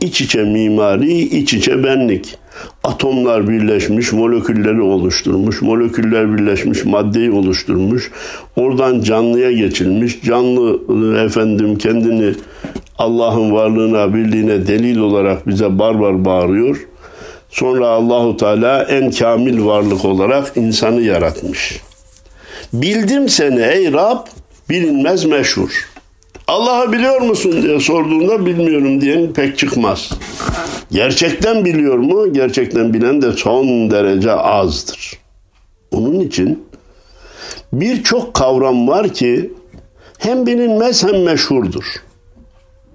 İç 0.00 0.20
içe 0.20 0.42
mimari, 0.42 1.18
iç 1.18 1.54
içe 1.54 1.84
benlik. 1.84 2.38
Atomlar 2.84 3.48
birleşmiş, 3.48 4.12
molekülleri 4.12 4.80
oluşturmuş, 4.80 5.62
moleküller 5.62 6.38
birleşmiş, 6.38 6.84
maddeyi 6.84 7.30
oluşturmuş. 7.30 8.10
Oradan 8.56 9.00
canlıya 9.00 9.52
geçilmiş. 9.52 10.22
Canlı 10.22 10.78
efendim 11.18 11.78
kendini 11.78 12.34
Allah'ın 12.98 13.52
varlığına, 13.52 14.14
birliğine 14.14 14.66
delil 14.66 14.98
olarak 14.98 15.48
bize 15.48 15.78
barbar 15.78 16.24
bağırıyor. 16.24 16.86
Sonra 17.50 17.88
Allahu 17.88 18.36
Teala 18.36 18.82
en 18.82 19.10
kamil 19.10 19.64
varlık 19.64 20.04
olarak 20.04 20.56
insanı 20.56 21.02
yaratmış. 21.02 21.80
Bildim 22.72 23.28
seni 23.28 23.62
ey 23.62 23.92
Rab, 23.92 24.26
bilinmez 24.70 25.24
meşhur. 25.24 25.95
Allah'ı 26.48 26.92
biliyor 26.92 27.20
musun 27.20 27.62
diye 27.62 27.80
sorduğunda 27.80 28.46
bilmiyorum 28.46 29.00
diyen 29.00 29.32
pek 29.32 29.58
çıkmaz. 29.58 30.10
Gerçekten 30.90 31.64
biliyor 31.64 31.98
mu? 31.98 32.32
Gerçekten 32.32 32.94
bilen 32.94 33.22
de 33.22 33.32
son 33.32 33.90
derece 33.90 34.32
azdır. 34.32 35.12
Onun 35.90 36.20
için 36.20 36.64
birçok 37.72 38.34
kavram 38.34 38.88
var 38.88 39.08
ki 39.08 39.52
hem 40.18 40.46
bilinmez 40.46 41.04
hem 41.04 41.22
meşhurdur. 41.22 41.84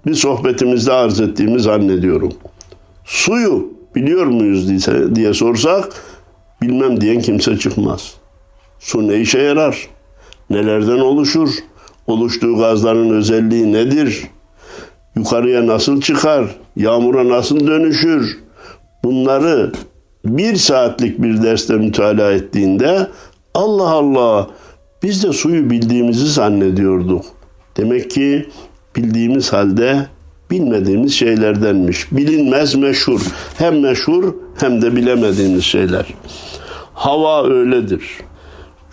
Bir 0.06 0.14
sohbetimizde 0.14 0.94
arz 0.94 1.20
ettiğimi 1.20 1.60
zannediyorum. 1.60 2.34
Suyu 3.06 3.74
biliyor 3.96 4.26
muyuz 4.26 4.86
diye, 5.16 5.34
sorsak 5.34 5.94
bilmem 6.62 7.02
diyen 7.02 7.22
kimse 7.22 7.58
çıkmaz. 7.58 8.14
Su 8.80 9.08
ne 9.08 9.20
işe 9.20 9.40
yarar? 9.40 9.88
Nelerden 10.50 11.00
oluşur? 11.00 11.50
Oluştuğu 12.08 12.58
gazların 12.58 13.10
özelliği 13.10 13.74
nedir? 13.74 14.24
Yukarıya 15.16 15.68
nasıl 15.68 16.02
çıkar? 16.02 16.46
Yağmura 16.76 17.30
nasıl 17.30 17.68
dönüşür? 17.68 18.40
Bunları 19.04 19.72
bir 20.26 20.56
saatlik 20.56 21.22
bir 21.22 21.44
derste 21.44 21.74
mütalaa 21.74 22.32
ettiğinde 22.32 23.08
Allah 23.54 23.90
Allah 23.90 24.48
biz 25.04 25.24
de 25.24 25.34
suyu 25.34 25.70
bildiğimizi 25.70 26.28
zannediyorduk. 26.28 27.26
Demek 27.78 28.12
ki 28.12 28.50
bildiğimiz 28.96 29.54
halde 29.54 30.08
bilmediğimiz 30.52 31.14
şeylerdenmiş. 31.14 32.12
Bilinmez 32.12 32.76
meşhur. 32.76 33.22
Hem 33.58 33.80
meşhur 33.80 34.34
hem 34.60 34.82
de 34.82 34.96
bilemediğimiz 34.96 35.64
şeyler. 35.64 36.06
Hava 36.94 37.48
öyledir. 37.50 38.02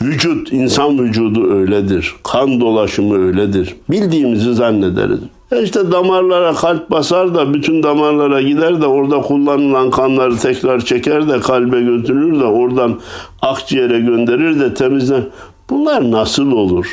Vücut, 0.02 0.52
insan 0.52 0.98
vücudu 0.98 1.52
öyledir. 1.52 2.14
Kan 2.24 2.60
dolaşımı 2.60 3.26
öyledir. 3.26 3.76
Bildiğimizi 3.90 4.54
zannederiz. 4.54 5.18
E 5.52 5.62
işte 5.62 5.92
damarlara 5.92 6.54
kalp 6.54 6.90
basar 6.90 7.34
da 7.34 7.54
bütün 7.54 7.82
damarlara 7.82 8.42
gider 8.42 8.80
de 8.80 8.86
orada 8.86 9.20
kullanılan 9.20 9.90
kanları 9.90 10.36
tekrar 10.36 10.80
çeker 10.80 11.28
de 11.28 11.40
kalbe 11.40 11.80
götürür 11.80 12.40
de 12.40 12.44
oradan 12.44 13.00
akciğere 13.42 14.00
gönderir 14.00 14.60
de 14.60 14.74
temizler. 14.74 15.22
Bunlar 15.70 16.10
nasıl 16.10 16.52
olur? 16.52 16.86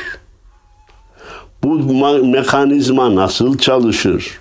Bu 1.63 1.75
mekanizma 2.25 3.15
nasıl 3.15 3.57
çalışır? 3.57 4.39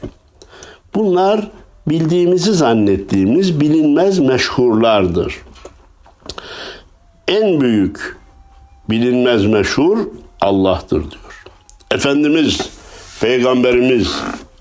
Bunlar 0.94 1.50
bildiğimizi 1.86 2.54
zannettiğimiz 2.54 3.60
bilinmez 3.60 4.18
meşhurlardır. 4.18 5.36
En 7.28 7.60
büyük 7.60 8.16
bilinmez 8.90 9.46
meşhur 9.46 9.98
Allah'tır 10.40 11.00
diyor. 11.00 11.44
Efendimiz, 11.90 12.70
Peygamberimiz 13.20 14.08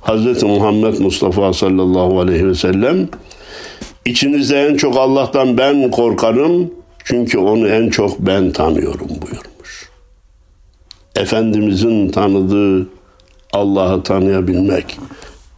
Hz. 0.01 0.43
Muhammed 0.43 0.99
Mustafa 0.99 1.53
sallallahu 1.53 2.19
aleyhi 2.19 2.47
ve 2.47 2.55
sellem 2.55 3.07
içinizde 4.05 4.61
en 4.61 4.77
çok 4.77 4.97
Allah'tan 4.97 5.57
ben 5.57 5.91
korkarım 5.91 6.71
çünkü 7.03 7.37
onu 7.37 7.67
en 7.67 7.89
çok 7.89 8.19
ben 8.19 8.51
tanıyorum 8.51 9.07
buyurmuş. 9.09 9.89
Efendimizin 11.15 12.09
tanıdığı 12.09 12.89
Allah'ı 13.53 14.03
tanıyabilmek 14.03 14.97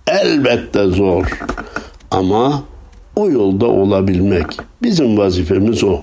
elbette 0.08 0.86
zor 0.86 1.39
ama 2.12 2.63
o 3.15 3.30
yolda 3.30 3.65
olabilmek 3.65 4.45
bizim 4.84 5.17
vazifemiz 5.17 5.84
o. 5.84 6.01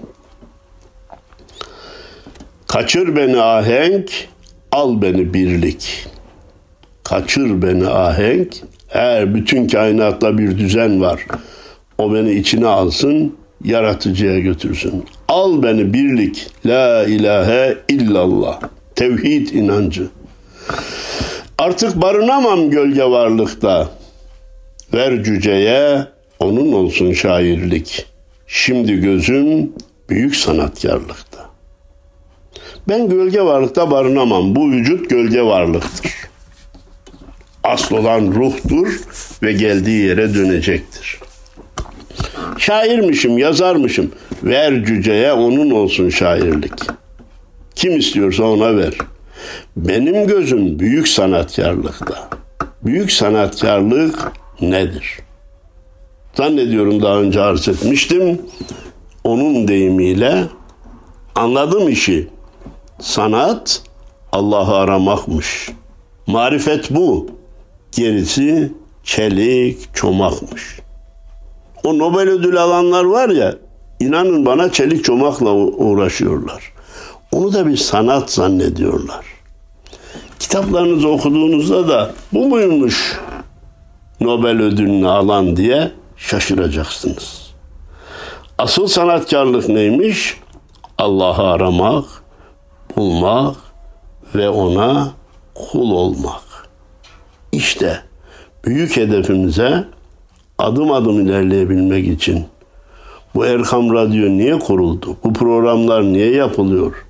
Kaçır 2.73 3.17
beni 3.17 3.41
ahenk, 3.41 4.11
al 4.71 5.03
beni 5.03 5.35
birlik. 5.35 6.07
Kaçır 7.05 7.63
beni 7.63 7.87
ahenk, 7.87 8.57
eğer 8.91 9.35
bütün 9.35 9.69
kainatta 9.69 10.39
bir 10.39 10.59
düzen 10.59 11.01
var, 11.01 11.27
o 11.99 12.15
beni 12.15 12.33
içine 12.33 12.67
alsın, 12.67 13.37
yaratıcıya 13.65 14.39
götürsün. 14.39 15.05
Al 15.29 15.63
beni 15.63 15.95
birlik, 15.95 16.47
la 16.67 17.05
ilahe 17.05 17.79
illallah. 17.89 18.61
Tevhid 18.95 19.49
inancı. 19.49 20.09
Artık 21.59 22.03
barınamam 22.03 22.71
gölge 22.71 23.05
varlıkta. 23.05 23.89
Ver 24.95 25.25
cüceye, 25.25 26.07
onun 26.39 26.73
olsun 26.73 27.13
şairlik. 27.13 28.07
Şimdi 28.47 29.01
gözüm 29.01 29.73
büyük 30.09 30.37
sanatkarlıkta. 30.37 31.32
Ben 32.89 33.09
gölge 33.09 33.43
varlıkta 33.43 33.91
barınamam. 33.91 34.57
Bu 34.57 34.71
vücut 34.71 35.11
gölge 35.11 35.43
varlıktır. 35.43 36.13
Asıl 37.65 37.97
olan 37.97 38.21
ruhtur 38.21 39.01
ve 39.43 39.53
geldiği 39.53 40.07
yere 40.07 40.35
dönecektir. 40.35 41.19
Şairmişim, 42.59 43.39
yazarmışım. 43.39 44.13
Ver 44.43 44.85
cüceye 44.85 45.33
onun 45.33 45.71
olsun 45.71 46.09
şairlik. 46.09 46.73
Kim 47.75 47.99
istiyorsa 47.99 48.45
ona 48.45 48.77
ver. 48.77 48.95
Benim 49.77 50.27
gözüm 50.27 50.79
büyük 50.79 51.09
sanatkarlıkta. 51.09 52.29
Büyük 52.85 53.13
sanatkarlık 53.13 54.33
nedir? 54.61 55.19
Zannediyorum 56.35 57.03
daha 57.03 57.21
önce 57.21 57.41
arz 57.41 57.69
etmiştim. 57.69 58.41
Onun 59.25 59.69
deyimiyle 59.69 60.45
anladım 61.35 61.89
işi 61.89 62.29
sanat 63.03 63.83
Allah'ı 64.33 64.75
aramakmış. 64.75 65.71
Marifet 66.27 66.91
bu. 66.91 67.27
Gerisi 67.93 68.73
çelik 69.05 69.95
çomakmış. 69.95 70.81
O 71.85 71.99
Nobel 71.99 72.29
ödül 72.29 72.63
alanlar 72.63 73.05
var 73.05 73.29
ya, 73.29 73.55
inanın 74.01 74.47
bana 74.47 74.73
çelik 74.73 75.05
çomakla 75.05 75.51
uğraşıyorlar. 75.53 76.73
Onu 77.33 77.53
da 77.53 77.67
bir 77.67 77.77
sanat 77.77 78.31
zannediyorlar. 78.31 79.25
Kitaplarınızı 80.39 81.09
okuduğunuzda 81.09 81.89
da 81.89 82.11
bu 82.33 82.49
muymuş 82.49 83.21
Nobel 84.21 84.63
ödülünü 84.63 85.09
alan 85.09 85.57
diye 85.57 85.93
şaşıracaksınız. 86.17 87.53
Asıl 88.59 88.87
sanatkarlık 88.87 89.69
neymiş? 89.69 90.41
Allah'ı 90.99 91.43
aramak, 91.43 92.05
bulmak 92.97 93.57
ve 94.35 94.49
ona 94.49 95.13
kul 95.55 95.91
olmak. 95.91 96.43
İşte 97.53 98.01
büyük 98.65 98.97
hedefimize 98.97 99.85
adım 100.59 100.93
adım 100.93 101.21
ilerleyebilmek 101.21 102.09
için 102.09 102.45
bu 103.35 103.47
Erkam 103.47 103.95
Radyo 103.95 104.29
niye 104.29 104.59
kuruldu? 104.59 105.17
Bu 105.25 105.33
programlar 105.33 106.03
niye 106.03 106.35
yapılıyor? 106.35 107.07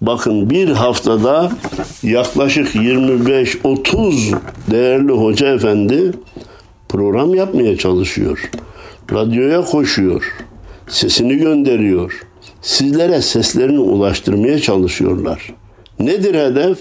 Bakın 0.00 0.50
bir 0.50 0.68
haftada 0.68 1.50
yaklaşık 2.02 2.74
25-30 2.74 4.36
değerli 4.70 5.12
hoca 5.12 5.54
efendi 5.54 6.12
program 6.88 7.34
yapmaya 7.34 7.76
çalışıyor. 7.76 8.50
Radyoya 9.12 9.64
koşuyor. 9.64 10.36
Sesini 10.88 11.36
gönderiyor. 11.36 12.26
Sizlere 12.62 13.22
seslerini 13.22 13.78
ulaştırmaya 13.78 14.58
çalışıyorlar. 14.58 15.54
Nedir 16.00 16.34
hedef? 16.34 16.78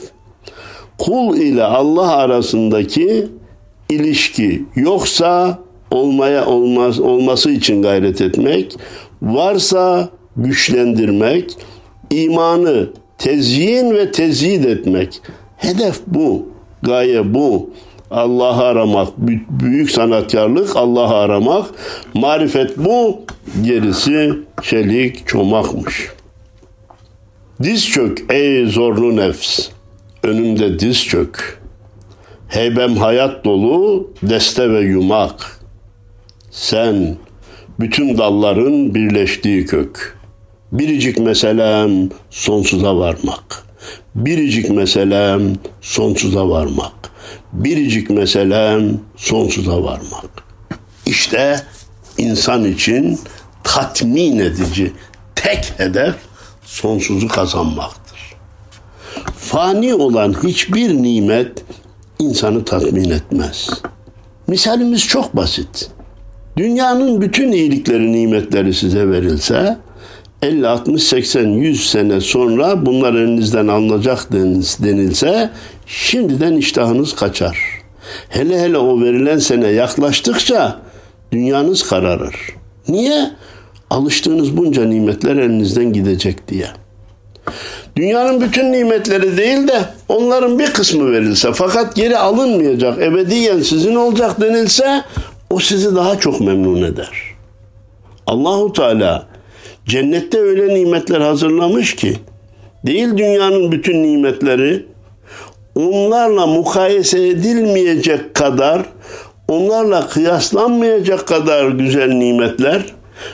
Kul 0.98 1.38
ile 1.38 1.64
Allah 1.64 2.16
arasındaki 2.16 3.28
ilişki 3.90 4.64
yoksa 4.76 5.60
olmaya 5.92 6.46
olmaz 6.46 7.00
olması 7.00 7.52
için 7.52 7.82
gayret 7.82 8.22
etmek, 8.22 8.76
varsa 9.22 10.10
güçlendirmek, 10.38 11.58
imanı 12.10 12.90
tezyin 13.18 13.92
ve 13.92 14.12
tezyid 14.12 14.64
etmek. 14.64 15.22
Hedef 15.58 16.00
bu, 16.08 16.46
gaye 16.82 17.34
bu. 17.34 17.70
Allah'ı 18.12 18.64
aramak, 18.64 19.08
büyük 19.50 19.92
sanatkarlık 19.92 20.76
Allah'ı 20.76 21.16
aramak, 21.16 21.66
marifet 22.14 22.78
bu, 22.78 23.22
gerisi 23.62 24.34
çelik 24.64 25.28
çomakmış. 25.28 26.10
Diz 27.64 27.90
çök 27.90 28.26
ey 28.30 28.66
zorlu 28.66 29.16
nefs, 29.16 29.70
önümde 30.24 30.80
diz 30.80 31.06
çök. 31.06 31.62
Heybem 32.48 32.96
hayat 32.96 33.46
dolu, 33.46 34.12
deste 34.24 34.70
ve 34.70 34.80
yumak. 34.80 35.60
Sen, 36.52 37.16
bütün 37.80 38.18
dalların 38.18 38.96
birleştiği 38.96 39.66
kök. 39.66 40.18
Biricik 40.72 41.20
meselem 41.20 42.10
sonsuza 42.30 42.98
varmak. 42.98 43.64
Biricik 44.16 44.70
meselem 44.70 45.42
sonsuza 45.82 46.50
varmak. 46.50 46.94
Biricik 47.54 48.10
meselem 48.10 49.00
sonsuza 49.16 49.84
varmak. 49.84 50.26
İşte 51.06 51.62
insan 52.18 52.66
için 52.66 53.20
tatmin 53.64 54.40
edici 54.40 54.94
tek 55.36 55.74
hedef 55.78 56.16
sonsuzu 56.64 57.28
kazanmaktır. 57.28 58.20
Fani 59.38 59.94
olan 59.94 60.36
hiçbir 60.44 60.94
nimet 60.94 61.64
insanı 62.20 62.66
tatmin 62.66 63.10
etmez. 63.10 63.70
Misalimiz 64.48 65.08
çok 65.08 65.36
basit. 65.36 65.90
Dünyanın 66.58 67.22
bütün 67.22 67.52
iyilikleri, 67.52 68.12
nimetleri 68.12 68.74
size 68.74 69.10
verilse 69.10 69.78
50, 70.42 70.68
60, 70.68 71.04
80, 71.04 71.48
100 71.48 71.90
sene 71.90 72.22
sonra 72.22 72.86
bunlar 72.86 73.14
elinizden 73.14 73.68
alınacak 73.68 74.32
denilse 74.32 75.50
şimdiden 75.90 76.54
iştahınız 76.54 77.16
kaçar. 77.16 77.58
Hele 78.30 78.62
hele 78.62 78.78
o 78.78 79.02
verilen 79.02 79.38
sene 79.38 79.68
yaklaştıkça 79.68 80.80
dünyanız 81.32 81.90
kararır. 81.90 82.36
Niye? 82.88 83.32
Alıştığınız 83.90 84.58
bunca 84.58 84.86
nimetler 84.86 85.36
elinizden 85.36 85.94
gidecek 85.94 86.48
diye. 86.48 86.68
Dünyanın 87.96 88.42
bütün 88.42 88.72
nimetleri 88.72 89.38
değil 89.38 89.68
de 89.68 89.80
onların 90.08 90.60
bir 90.60 90.68
kısmı 90.68 91.12
verilse 91.12 91.54
fakat 91.54 91.96
geri 91.96 92.18
alınmayacak, 92.18 93.02
ebediyen 93.02 93.60
sizin 93.60 93.96
olacak 93.96 94.42
denilse 94.42 95.04
o 95.50 95.60
sizi 95.60 95.96
daha 95.96 96.20
çok 96.20 96.42
memnun 96.42 96.82
eder. 96.82 97.10
Allahu 98.28 98.74
Teala 98.74 99.28
cennette 99.86 100.40
öyle 100.40 100.74
nimetler 100.74 101.22
hazırlamış 101.22 101.96
ki 101.96 102.18
değil 102.86 103.18
dünyanın 103.18 103.72
bütün 103.72 104.04
nimetleri 104.04 104.86
onlarla 105.88 106.48
mukayese 106.48 107.28
edilmeyecek 107.28 108.34
kadar 108.34 108.82
onlarla 109.48 110.08
kıyaslanmayacak 110.08 111.28
kadar 111.28 111.70
güzel 111.70 112.12
nimetler 112.12 112.86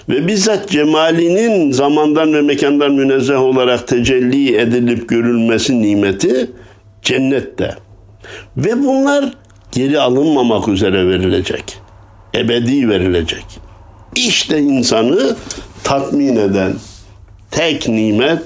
ve 0.10 0.28
bizzat 0.28 0.70
cemalinin 0.70 1.72
zamandan 1.72 2.34
ve 2.34 2.42
mekandan 2.42 2.92
münezzeh 2.92 3.42
olarak 3.42 3.88
tecelli 3.88 4.58
edilip 4.58 5.10
görülmesi 5.10 5.82
nimeti 5.82 6.52
cennette. 7.02 7.76
Ve 8.58 8.84
bunlar 8.84 9.34
geri 9.72 10.00
alınmamak 10.00 10.68
üzere 10.68 11.08
verilecek. 11.08 11.78
Ebedi 12.36 12.90
verilecek. 12.90 13.46
İşte 14.16 14.60
insanı 14.60 15.36
tatmin 15.84 16.36
eden 16.36 16.74
tek 17.52 17.88
nimet 17.88 18.44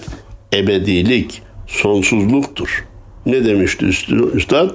ebedilik, 0.54 1.42
sonsuzluktur. 1.68 2.86
Ne 3.26 3.46
demişti 3.46 3.86
üstad? 4.34 4.70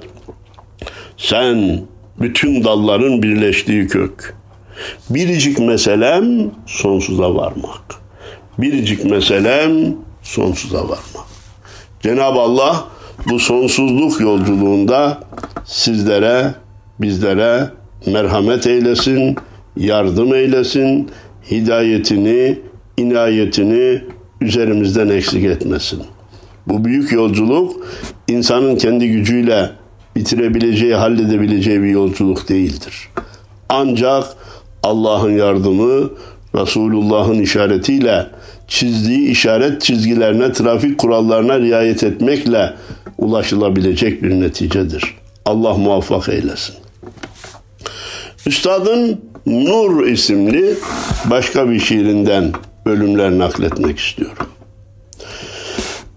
Sen 1.17 1.81
bütün 2.21 2.65
dalların 2.65 3.23
birleştiği 3.23 3.89
kök. 3.89 4.35
Biricik 5.11 5.59
meselem 5.59 6.51
sonsuza 6.67 7.35
varmak. 7.35 7.81
Biricik 8.59 9.05
meselem 9.05 9.95
sonsuza 10.23 10.83
varmak. 10.83 11.27
Cenab-ı 12.03 12.41
Allah 12.41 12.85
bu 13.27 13.39
sonsuzluk 13.39 14.21
yolculuğunda 14.21 15.21
sizlere, 15.65 16.55
bizlere 17.01 17.71
merhamet 18.07 18.67
eylesin, 18.67 19.37
yardım 19.77 20.35
eylesin, 20.35 21.11
hidayetini, 21.51 22.59
inayetini 22.97 24.05
üzerimizden 24.41 25.09
eksik 25.09 25.45
etmesin. 25.45 26.03
Bu 26.67 26.85
büyük 26.85 27.13
yolculuk 27.13 27.87
insanın 28.29 28.77
kendi 28.77 29.09
gücüyle 29.09 29.71
bitirebileceği, 30.17 30.95
halledebileceği 30.95 31.83
bir 31.83 31.89
yolculuk 31.89 32.49
değildir. 32.49 33.09
Ancak 33.69 34.25
Allah'ın 34.83 35.31
yardımı, 35.31 36.11
Resulullah'ın 36.55 37.39
işaretiyle 37.39 38.27
çizdiği 38.69 39.29
işaret 39.29 39.83
çizgilerine, 39.83 40.53
trafik 40.53 40.99
kurallarına 40.99 41.61
riayet 41.61 42.05
etmekle 42.05 42.75
ulaşılabilecek 43.19 44.23
bir 44.23 44.31
neticedir. 44.31 45.15
Allah 45.45 45.75
muvaffak 45.75 46.29
eylesin. 46.29 46.75
Üstadın 48.47 49.21
Nur 49.47 50.07
isimli 50.07 50.75
başka 51.25 51.71
bir 51.71 51.81
şiirinden 51.81 52.53
bölümler 52.87 53.39
nakletmek 53.39 53.99
istiyorum. 53.99 54.47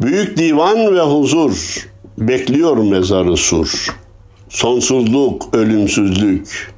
Büyük 0.02 0.38
divan 0.38 0.96
ve 0.96 1.02
huzur 1.02 1.88
bekliyor 2.18 2.78
mezarı 2.78 3.38
sur. 3.38 3.88
Sonsuzluk, 4.50 5.50
ölümsüzlük, 5.54 6.74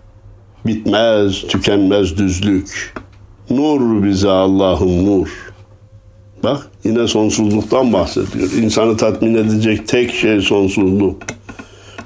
bitmez, 0.66 1.42
tükenmez 1.48 2.18
düzlük. 2.18 2.94
Nur 3.50 4.04
bize 4.04 4.30
Allah'ım 4.30 5.06
nur. 5.06 5.28
Bak 6.44 6.68
yine 6.84 7.08
sonsuzluktan 7.08 7.94
bahsediyor. 7.94 8.52
İnsanı 8.52 8.98
tatmin 8.98 9.36
edecek 9.36 9.88
tek 9.88 10.14
şey 10.14 10.42
sonsuzluk. 10.42 11.22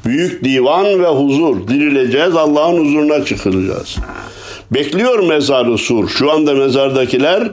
Büyük 0.05 0.43
divan 0.43 0.85
ve 0.85 1.07
huzur. 1.07 1.67
Dirileceğiz, 1.67 2.35
Allah'ın 2.35 2.85
huzuruna 2.85 3.25
çıkılacağız. 3.25 3.97
Bekliyor 4.71 5.27
mezarı 5.27 5.77
sur. 5.77 6.09
Şu 6.09 6.31
anda 6.31 6.53
mezardakiler 6.53 7.51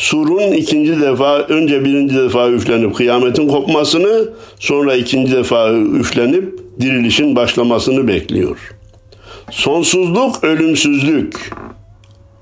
surun 0.00 0.52
ikinci 0.52 1.00
defa, 1.00 1.38
önce 1.38 1.84
birinci 1.84 2.14
defa 2.14 2.48
üflenip 2.48 2.94
kıyametin 2.94 3.48
kopmasını, 3.48 4.28
sonra 4.58 4.94
ikinci 4.94 5.32
defa 5.32 5.72
üflenip 5.72 6.58
dirilişin 6.80 7.36
başlamasını 7.36 8.08
bekliyor. 8.08 8.58
Sonsuzluk, 9.50 10.44
ölümsüzlük. 10.44 11.52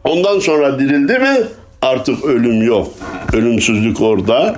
Ondan 0.04 0.38
sonra 0.38 0.78
dirildi 0.78 1.18
mi 1.18 1.36
artık 1.82 2.24
ölüm 2.24 2.62
yok. 2.62 2.88
Ölümsüzlük 3.32 4.00
orada. 4.00 4.56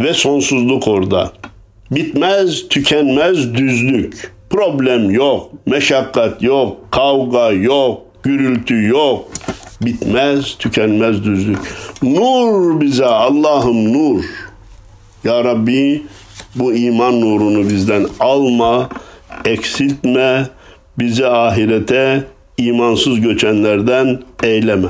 ve 0.00 0.14
sonsuzluk 0.14 0.88
orada. 0.88 1.32
Bitmez, 1.90 2.68
tükenmez 2.68 3.54
düzlük. 3.54 4.32
Problem 4.50 5.10
yok, 5.10 5.50
meşakkat 5.66 6.42
yok, 6.42 6.92
kavga 6.92 7.50
yok, 7.50 8.02
gürültü 8.22 8.86
yok. 8.86 9.28
Bitmez, 9.80 10.54
tükenmez 10.58 11.24
düzlük. 11.24 11.58
Nur 12.02 12.80
bize 12.80 13.06
Allah'ım 13.06 13.92
nur. 13.92 14.24
Ya 15.24 15.44
Rabbi 15.44 16.02
bu 16.54 16.74
iman 16.74 17.20
nurunu 17.20 17.68
bizden 17.68 18.06
alma, 18.20 18.88
eksiltme, 19.44 20.46
bizi 20.98 21.26
ahirete 21.26 22.24
imansız 22.56 23.20
göçenlerden 23.20 24.22
eyleme. 24.42 24.88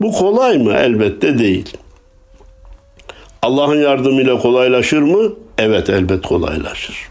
Bu 0.00 0.12
kolay 0.12 0.58
mı? 0.58 0.72
Elbette 0.72 1.38
değil. 1.38 1.76
Allah'ın 3.42 3.82
yardımıyla 3.82 4.38
kolaylaşır 4.38 5.02
mı? 5.02 5.32
Evet 5.58 5.90
elbet 5.90 6.26
kolaylaşır. 6.26 7.08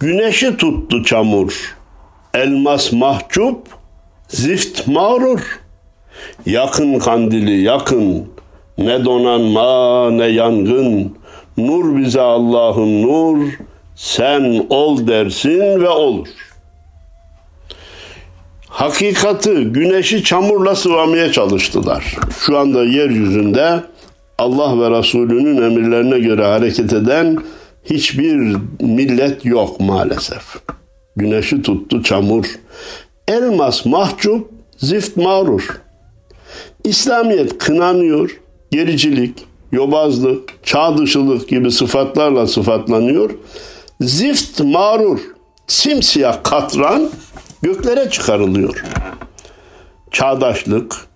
Güneşi 0.00 0.56
tuttu 0.56 1.04
çamur, 1.04 1.76
elmas 2.34 2.92
mahcup, 2.92 3.58
zift 4.28 4.86
mağrur. 4.86 5.61
Yakın 6.46 6.98
kandili 6.98 7.62
yakın, 7.62 8.24
ne 8.78 9.04
donanma 9.04 10.10
ne 10.10 10.26
yangın. 10.26 11.16
Nur 11.56 11.96
bize 11.96 12.20
Allah'ın 12.20 13.02
nur, 13.02 13.48
sen 13.94 14.66
ol 14.70 15.06
dersin 15.06 15.60
ve 15.60 15.88
olur. 15.88 16.28
Hakikati 18.68 19.54
güneşi 19.54 20.24
çamurla 20.24 20.74
sıvamaya 20.74 21.32
çalıştılar. 21.32 22.16
Şu 22.40 22.58
anda 22.58 22.84
yeryüzünde 22.84 23.82
Allah 24.38 24.80
ve 24.80 24.98
Resulünün 24.98 25.62
emirlerine 25.62 26.18
göre 26.18 26.44
hareket 26.44 26.92
eden 26.92 27.38
hiçbir 27.84 28.56
millet 28.80 29.44
yok 29.44 29.80
maalesef. 29.80 30.56
Güneşi 31.16 31.62
tuttu 31.62 32.02
çamur. 32.02 32.46
Elmas 33.28 33.86
mahcup, 33.86 34.50
zift 34.76 35.16
mağrur. 35.16 35.80
İslamiyet 36.84 37.58
kınanıyor, 37.58 38.40
gericilik, 38.70 39.44
yobazlık, 39.72 40.64
çağ 40.64 40.98
dışılık 40.98 41.48
gibi 41.48 41.70
sıfatlarla 41.70 42.46
sıfatlanıyor. 42.46 43.30
Zift 44.00 44.60
mağrur, 44.60 45.20
simsiyah 45.66 46.42
katran 46.42 47.10
göklere 47.62 48.10
çıkarılıyor. 48.10 48.84
Çağdaşlık, 50.10 51.06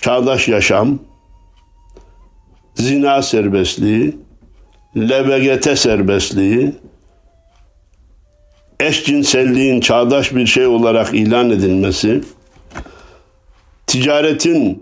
çağdaş 0.00 0.48
yaşam, 0.48 0.98
zina 2.74 3.22
serbestliği, 3.22 4.16
LBGT 4.96 5.78
serbestliği, 5.78 6.72
eşcinselliğin 8.80 9.80
çağdaş 9.80 10.34
bir 10.34 10.46
şey 10.46 10.66
olarak 10.66 11.14
ilan 11.14 11.50
edilmesi, 11.50 12.20
ticaretin 13.88 14.80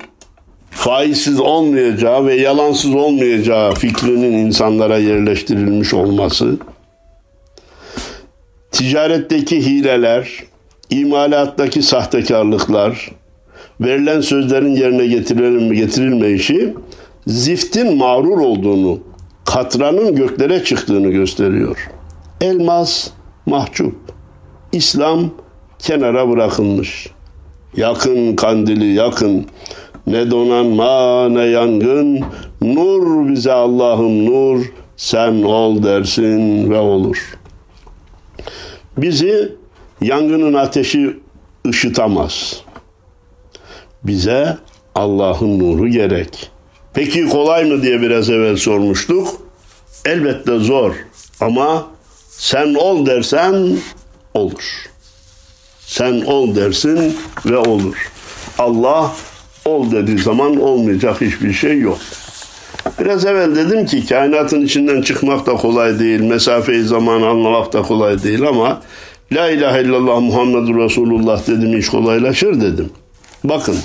faizsiz 0.70 1.40
olmayacağı 1.40 2.26
ve 2.26 2.34
yalansız 2.34 2.94
olmayacağı 2.94 3.74
fikrinin 3.74 4.32
insanlara 4.32 4.98
yerleştirilmiş 4.98 5.94
olması, 5.94 6.56
ticaretteki 8.70 9.66
hileler, 9.66 10.44
imalattaki 10.90 11.82
sahtekarlıklar, 11.82 13.10
verilen 13.80 14.20
sözlerin 14.20 14.76
yerine 14.76 15.06
getirilme, 15.06 15.74
getirilmeyişi 15.74 16.74
ziftin 17.26 17.96
mağrur 17.96 18.38
olduğunu, 18.38 19.00
katranın 19.44 20.14
göklere 20.14 20.64
çıktığını 20.64 21.10
gösteriyor. 21.10 21.90
Elmas 22.40 23.08
mahcup, 23.46 23.96
İslam 24.72 25.30
kenara 25.78 26.30
bırakılmış. 26.30 27.15
Yakın 27.76 28.36
kandili 28.36 28.94
yakın, 28.94 29.46
ne 30.06 30.30
donanma 30.30 31.28
ne 31.28 31.44
yangın, 31.44 32.20
nur 32.60 33.28
bize 33.28 33.52
Allah'ım 33.52 34.26
nur, 34.26 34.72
sen 34.96 35.42
ol 35.42 35.82
dersin 35.82 36.70
ve 36.70 36.78
olur. 36.78 37.38
Bizi 38.96 39.52
yangının 40.00 40.54
ateşi 40.54 41.16
ışıtamaz. 41.68 42.60
Bize 44.04 44.56
Allah'ın 44.94 45.58
nuru 45.58 45.88
gerek. 45.88 46.50
Peki 46.94 47.28
kolay 47.28 47.64
mı 47.64 47.82
diye 47.82 48.00
biraz 48.00 48.30
evvel 48.30 48.56
sormuştuk. 48.56 49.28
Elbette 50.04 50.58
zor 50.58 50.94
ama 51.40 51.86
sen 52.30 52.74
ol 52.74 53.06
dersen 53.06 53.76
olur. 54.34 54.86
Sen 55.86 56.20
ol 56.20 56.54
dersin 56.54 57.16
ve 57.46 57.56
olur. 57.56 58.12
Allah 58.58 59.12
ol 59.64 59.90
dediği 59.90 60.18
zaman 60.18 60.60
olmayacak 60.60 61.20
hiçbir 61.20 61.52
şey 61.52 61.80
yok. 61.80 61.98
Biraz 63.00 63.26
evvel 63.26 63.56
dedim 63.56 63.86
ki 63.86 64.06
kainatın 64.06 64.62
içinden 64.62 65.02
çıkmak 65.02 65.46
da 65.46 65.52
kolay 65.52 65.98
değil, 65.98 66.20
mesafeyi 66.20 66.82
zaman 66.82 67.22
anlamak 67.22 67.72
da 67.72 67.82
kolay 67.82 68.22
değil 68.22 68.48
ama 68.48 68.80
La 69.32 69.50
ilahe 69.50 69.82
illallah 69.82 70.20
Muhammedur 70.20 70.84
Resulullah 70.84 71.46
dedim 71.46 71.78
iş 71.78 71.88
kolaylaşır 71.88 72.60
dedim. 72.60 72.90
Bakın 73.44 73.76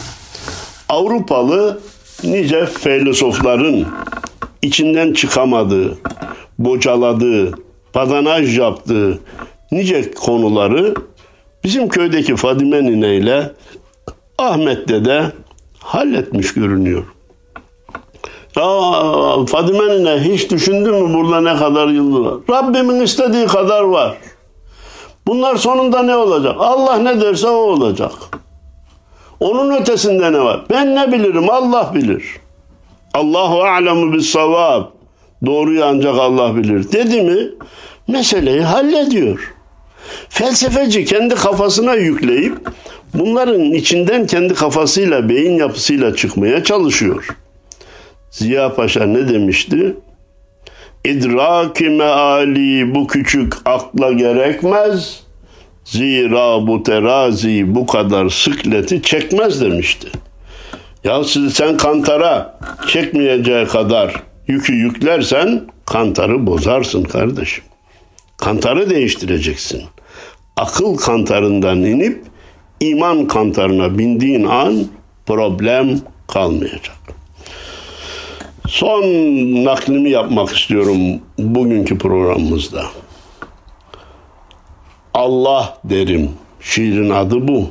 Avrupalı 0.90 1.80
nice 2.24 2.66
filozofların 2.66 3.86
içinden 4.62 5.14
çıkamadığı, 5.14 5.98
bocaladığı, 6.60 7.52
padanaj 7.94 8.58
yaptığı 8.58 9.20
nice 9.72 10.12
konuları 10.12 10.94
bizim 11.64 11.90
köydeki 11.90 12.36
Fadime 12.36 12.84
Nine 12.84 13.16
ile 13.16 13.52
Ahmet 14.38 14.88
Dede 14.88 15.24
halletmiş 15.80 16.54
görünüyor. 16.54 17.04
Aa, 18.56 19.46
Fadime 19.46 19.90
Nine 19.90 20.20
hiç 20.20 20.52
düşündün 20.52 20.96
mü 20.96 21.14
burada 21.14 21.42
ne 21.42 21.56
kadar 21.60 21.88
yıldız 21.88 22.26
var? 22.26 22.34
Rabbimin 22.50 23.02
istediği 23.02 23.48
kadar 23.48 23.82
var. 23.82 24.18
Bunlar 25.28 25.56
sonunda 25.56 26.04
ne 26.04 26.16
olacak? 26.16 26.56
Allah 26.60 26.98
ne 26.98 27.22
derse 27.22 27.48
o 27.48 27.52
olacak. 27.52 28.12
Onun 29.40 29.82
ötesinde 29.82 30.34
ne 30.34 30.40
var? 30.40 30.62
Ben 30.70 30.96
ne 30.96 31.12
bilirim? 31.12 31.50
Allah 31.50 31.92
bilir. 31.96 32.24
Allahu 33.14 33.64
alemu 33.64 34.14
bis 34.14 34.30
savab. 34.30 34.84
Doğruyu 35.46 35.86
ancak 35.86 36.16
Allah 36.16 36.56
bilir. 36.56 36.92
Dedi 36.92 37.22
mi? 37.22 37.50
Meseleyi 38.08 38.62
hallediyor. 38.62 39.54
Felsefeci 40.30 41.06
kendi 41.06 41.36
kafasına 41.36 41.94
yükleyip 41.94 42.58
bunların 43.14 43.62
içinden 43.62 44.28
kendi 44.28 44.54
kafasıyla, 44.54 45.30
beyin 45.30 45.58
yapısıyla 45.58 46.16
çıkmaya 46.16 46.64
çalışıyor. 46.64 47.28
Ziya 48.32 48.76
Paşa 48.76 49.06
ne 49.06 49.30
demişti? 49.30 49.96
İdraki 51.06 51.90
meali 51.90 52.96
bu 52.96 53.08
küçük 53.08 53.54
akla 53.66 54.12
gerekmez. 54.12 55.24
Zira 55.84 56.68
bu 56.68 56.84
terazi 56.84 57.76
bu 57.76 57.86
kadar 57.86 58.30
sıkleti 58.30 59.02
çekmez 59.02 59.62
demişti. 59.62 60.08
Ya 61.04 61.24
sen 61.54 61.78
kantara 61.78 62.60
çekmeyeceği 62.88 63.66
kadar 63.66 64.24
yükü 64.48 64.74
yüklersen 64.74 65.62
kantarı 65.86 66.48
bozarsın 66.48 67.04
kardeşim. 67.04 67.64
Kantarı 68.42 68.90
değiştireceksin. 68.90 69.84
Akıl 70.58 70.98
kantarından 70.98 71.78
inip 71.78 72.24
iman 72.80 73.28
kantarına 73.28 73.98
bindiğin 73.98 74.44
an 74.44 74.86
problem 75.26 76.00
kalmayacak. 76.28 76.98
Son 78.68 79.04
naklimi 79.66 80.10
yapmak 80.10 80.58
istiyorum 80.58 81.22
bugünkü 81.40 81.98
programımızda. 81.98 82.84
Allah 85.14 85.78
derim. 85.84 86.30
Şiirin 86.62 87.10
adı 87.10 87.48
bu. 87.48 87.70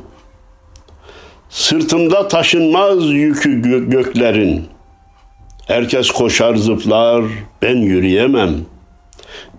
Sırtımda 1.49 2.29
taşınmaz 2.29 3.07
yükü 3.07 3.63
gö- 3.63 3.91
göklerin. 3.91 4.65
Herkes 5.67 6.11
koşar 6.11 6.55
zıplar, 6.55 7.25
ben 7.63 7.77
yürüyemem. 7.77 8.55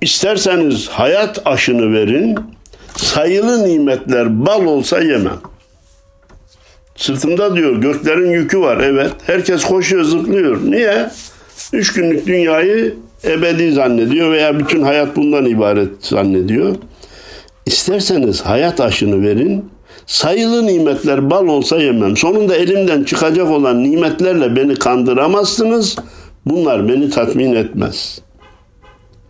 İsterseniz 0.02 0.88
hayat 0.88 1.42
aşını 1.46 1.94
verin, 1.94 2.40
sayılı 2.98 3.68
nimetler 3.68 4.46
bal 4.46 4.66
olsa 4.66 5.02
yemem. 5.02 5.40
Sırtımda 6.96 7.56
diyor 7.56 7.76
göklerin 7.76 8.32
yükü 8.32 8.60
var 8.60 8.78
evet. 8.78 9.12
Herkes 9.26 9.64
koşuyor 9.64 10.04
zıplıyor. 10.04 10.72
Niye? 10.72 11.10
Üç 11.74 11.94
günlük 11.94 12.28
dünyayı 12.28 12.96
ebedi 13.24 13.72
zannediyor 13.72 14.32
veya 14.32 14.60
bütün 14.60 14.82
hayat 14.82 15.16
bundan 15.16 15.46
ibaret 15.46 15.92
zannediyor. 16.00 16.76
İsterseniz 17.66 18.42
hayat 18.42 18.80
aşını 18.80 19.22
verin. 19.22 19.66
Sayılı 20.06 20.68
nimetler 20.68 21.30
bal 21.30 21.48
olsa 21.48 21.78
yemem. 21.78 22.18
Sonunda 22.18 22.56
elimden 22.56 23.04
çıkacak 23.04 23.50
olan 23.50 23.84
nimetlerle 23.84 24.56
beni 24.56 24.76
kandıramazsınız. 24.76 25.96
Bunlar 26.46 26.90
beni 26.90 27.10
tatmin 27.10 27.56
etmez. 27.56 28.22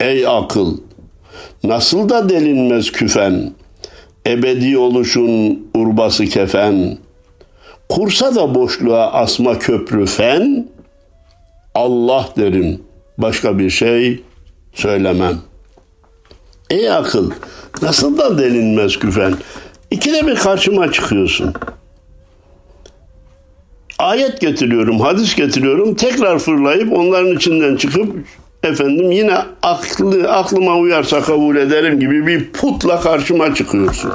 Ey 0.01 0.27
akıl! 0.27 0.77
Nasıl 1.63 2.09
da 2.09 2.29
delinmez 2.29 2.91
küfen, 2.91 3.51
ebedi 4.27 4.77
oluşun 4.77 5.67
urbası 5.73 6.25
kefen, 6.25 6.97
kursa 7.89 8.35
da 8.35 8.55
boşluğa 8.55 9.11
asma 9.11 9.59
köprü 9.59 10.05
fen, 10.05 10.67
Allah 11.75 12.29
derim, 12.37 12.81
başka 13.17 13.59
bir 13.59 13.69
şey 13.69 14.23
söylemem. 14.73 15.37
Ey 16.69 16.91
akıl, 16.91 17.31
nasıl 17.81 18.17
da 18.17 18.37
delinmez 18.37 18.99
küfen, 18.99 19.33
ikide 19.91 20.27
bir 20.27 20.35
karşıma 20.35 20.91
çıkıyorsun. 20.91 21.53
Ayet 23.99 24.41
getiriyorum, 24.41 24.99
hadis 24.99 25.35
getiriyorum, 25.35 25.95
tekrar 25.95 26.39
fırlayıp 26.39 26.93
onların 26.93 27.35
içinden 27.35 27.75
çıkıp 27.75 28.15
efendim 28.63 29.12
yine 29.12 29.38
aklı 29.63 30.32
aklıma 30.32 30.78
uyarsa 30.78 31.21
kabul 31.21 31.56
ederim 31.56 32.00
gibi 32.00 32.28
bir 32.28 32.52
putla 32.52 33.00
karşıma 33.00 33.56
çıkıyorsun. 33.56 34.12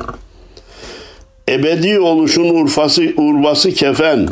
Ebedi 1.49 2.01
oluşun 2.01 2.49
urfası 2.49 3.03
urbası 3.17 3.71
kefen. 3.71 4.29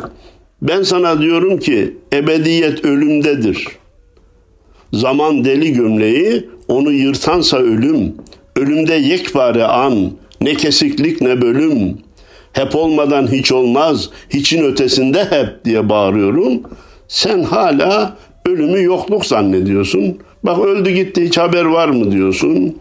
Ben 0.62 0.82
sana 0.82 1.20
diyorum 1.20 1.58
ki 1.58 1.96
ebediyet 2.12 2.84
ölümdedir. 2.84 3.68
Zaman 4.92 5.44
deli 5.44 5.72
gömleği 5.72 6.48
onu 6.68 6.92
yırtansa 6.92 7.56
ölüm. 7.58 8.14
Ölümde 8.56 8.94
yekpare 8.94 9.64
an, 9.64 10.10
ne 10.40 10.54
kesiklik 10.54 11.20
ne 11.20 11.42
bölüm. 11.42 11.98
Hep 12.52 12.76
olmadan 12.76 13.32
hiç 13.32 13.52
olmaz, 13.52 14.10
hiçin 14.30 14.64
ötesinde 14.64 15.24
hep 15.24 15.64
diye 15.64 15.88
bağırıyorum. 15.88 16.62
Sen 17.08 17.42
hala 17.42 18.16
ölümü 18.46 18.82
yokluk 18.82 19.26
zannediyorsun. 19.26 20.18
Bak 20.42 20.58
öldü 20.58 20.90
gitti 20.90 21.24
hiç 21.24 21.38
haber 21.38 21.64
var 21.64 21.88
mı 21.88 22.12
diyorsun. 22.12 22.78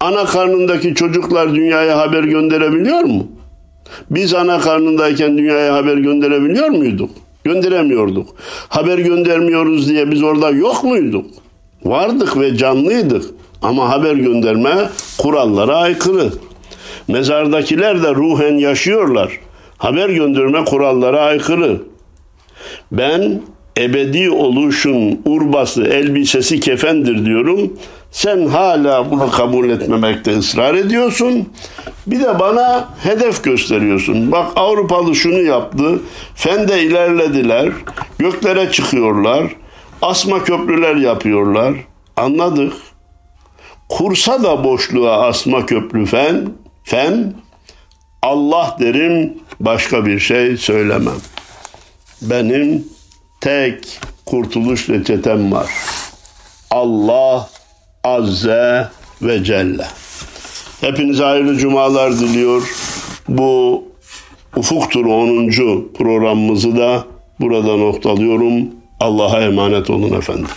Ana 0.00 0.24
karnındaki 0.24 0.94
çocuklar 0.94 1.54
dünyaya 1.54 1.98
haber 1.98 2.24
gönderebiliyor 2.24 3.00
mu? 3.00 3.26
Biz 4.10 4.34
ana 4.34 4.60
karnındayken 4.60 5.38
dünyaya 5.38 5.74
haber 5.74 5.96
gönderebiliyor 5.96 6.68
muyduk? 6.68 7.10
Gönderemiyorduk. 7.44 8.28
Haber 8.68 8.98
göndermiyoruz 8.98 9.88
diye 9.88 10.10
biz 10.10 10.22
orada 10.22 10.50
yok 10.50 10.84
muyduk? 10.84 11.26
Vardık 11.84 12.40
ve 12.40 12.56
canlıydık. 12.56 13.24
Ama 13.62 13.88
haber 13.88 14.14
gönderme 14.14 14.74
kurallara 15.18 15.76
aykırı. 15.76 16.32
Mezardakiler 17.08 18.02
de 18.02 18.14
ruhen 18.14 18.58
yaşıyorlar. 18.58 19.40
Haber 19.78 20.08
gönderme 20.08 20.64
kurallara 20.64 21.20
aykırı. 21.20 21.82
Ben 22.92 23.42
ebedi 23.78 24.30
oluşun 24.30 25.20
urbası, 25.24 25.84
elbisesi 25.84 26.60
kefendir 26.60 27.24
diyorum. 27.26 27.72
Sen 28.10 28.46
hala 28.46 29.10
bunu 29.10 29.30
kabul 29.30 29.70
etmemekte 29.70 30.38
ısrar 30.38 30.74
ediyorsun. 30.74 31.48
Bir 32.06 32.20
de 32.20 32.38
bana 32.38 32.88
hedef 33.02 33.44
gösteriyorsun. 33.44 34.32
Bak 34.32 34.46
Avrupalı 34.56 35.14
şunu 35.14 35.42
yaptı. 35.42 36.00
Fende 36.34 36.82
ilerlediler. 36.82 37.72
Göklere 38.18 38.72
çıkıyorlar. 38.72 39.56
Asma 40.02 40.44
köprüler 40.44 40.96
yapıyorlar. 40.96 41.74
Anladık. 42.16 42.72
Kursa 43.88 44.42
da 44.42 44.64
boşluğa 44.64 45.26
asma 45.26 45.66
köprü 45.66 46.06
fen. 46.06 46.48
Fen. 46.84 47.34
Allah 48.22 48.76
derim 48.80 49.32
başka 49.60 50.06
bir 50.06 50.18
şey 50.18 50.56
söylemem. 50.56 51.20
Benim 52.22 52.84
tek 53.44 54.00
kurtuluş 54.26 54.88
reçetem 54.88 55.52
var. 55.52 55.70
Allah 56.70 57.48
Azze 58.04 58.88
ve 59.22 59.44
Celle. 59.44 59.86
Hepinize 60.80 61.24
hayırlı 61.24 61.56
cumalar 61.56 62.12
diliyor. 62.12 62.62
Bu 63.28 63.84
Ufuk 64.56 64.90
Turu 64.90 65.14
10. 65.14 65.48
programımızı 65.98 66.76
da 66.76 67.04
burada 67.40 67.76
noktalıyorum. 67.76 68.68
Allah'a 69.00 69.40
emanet 69.40 69.90
olun 69.90 70.18
efendim. 70.18 70.48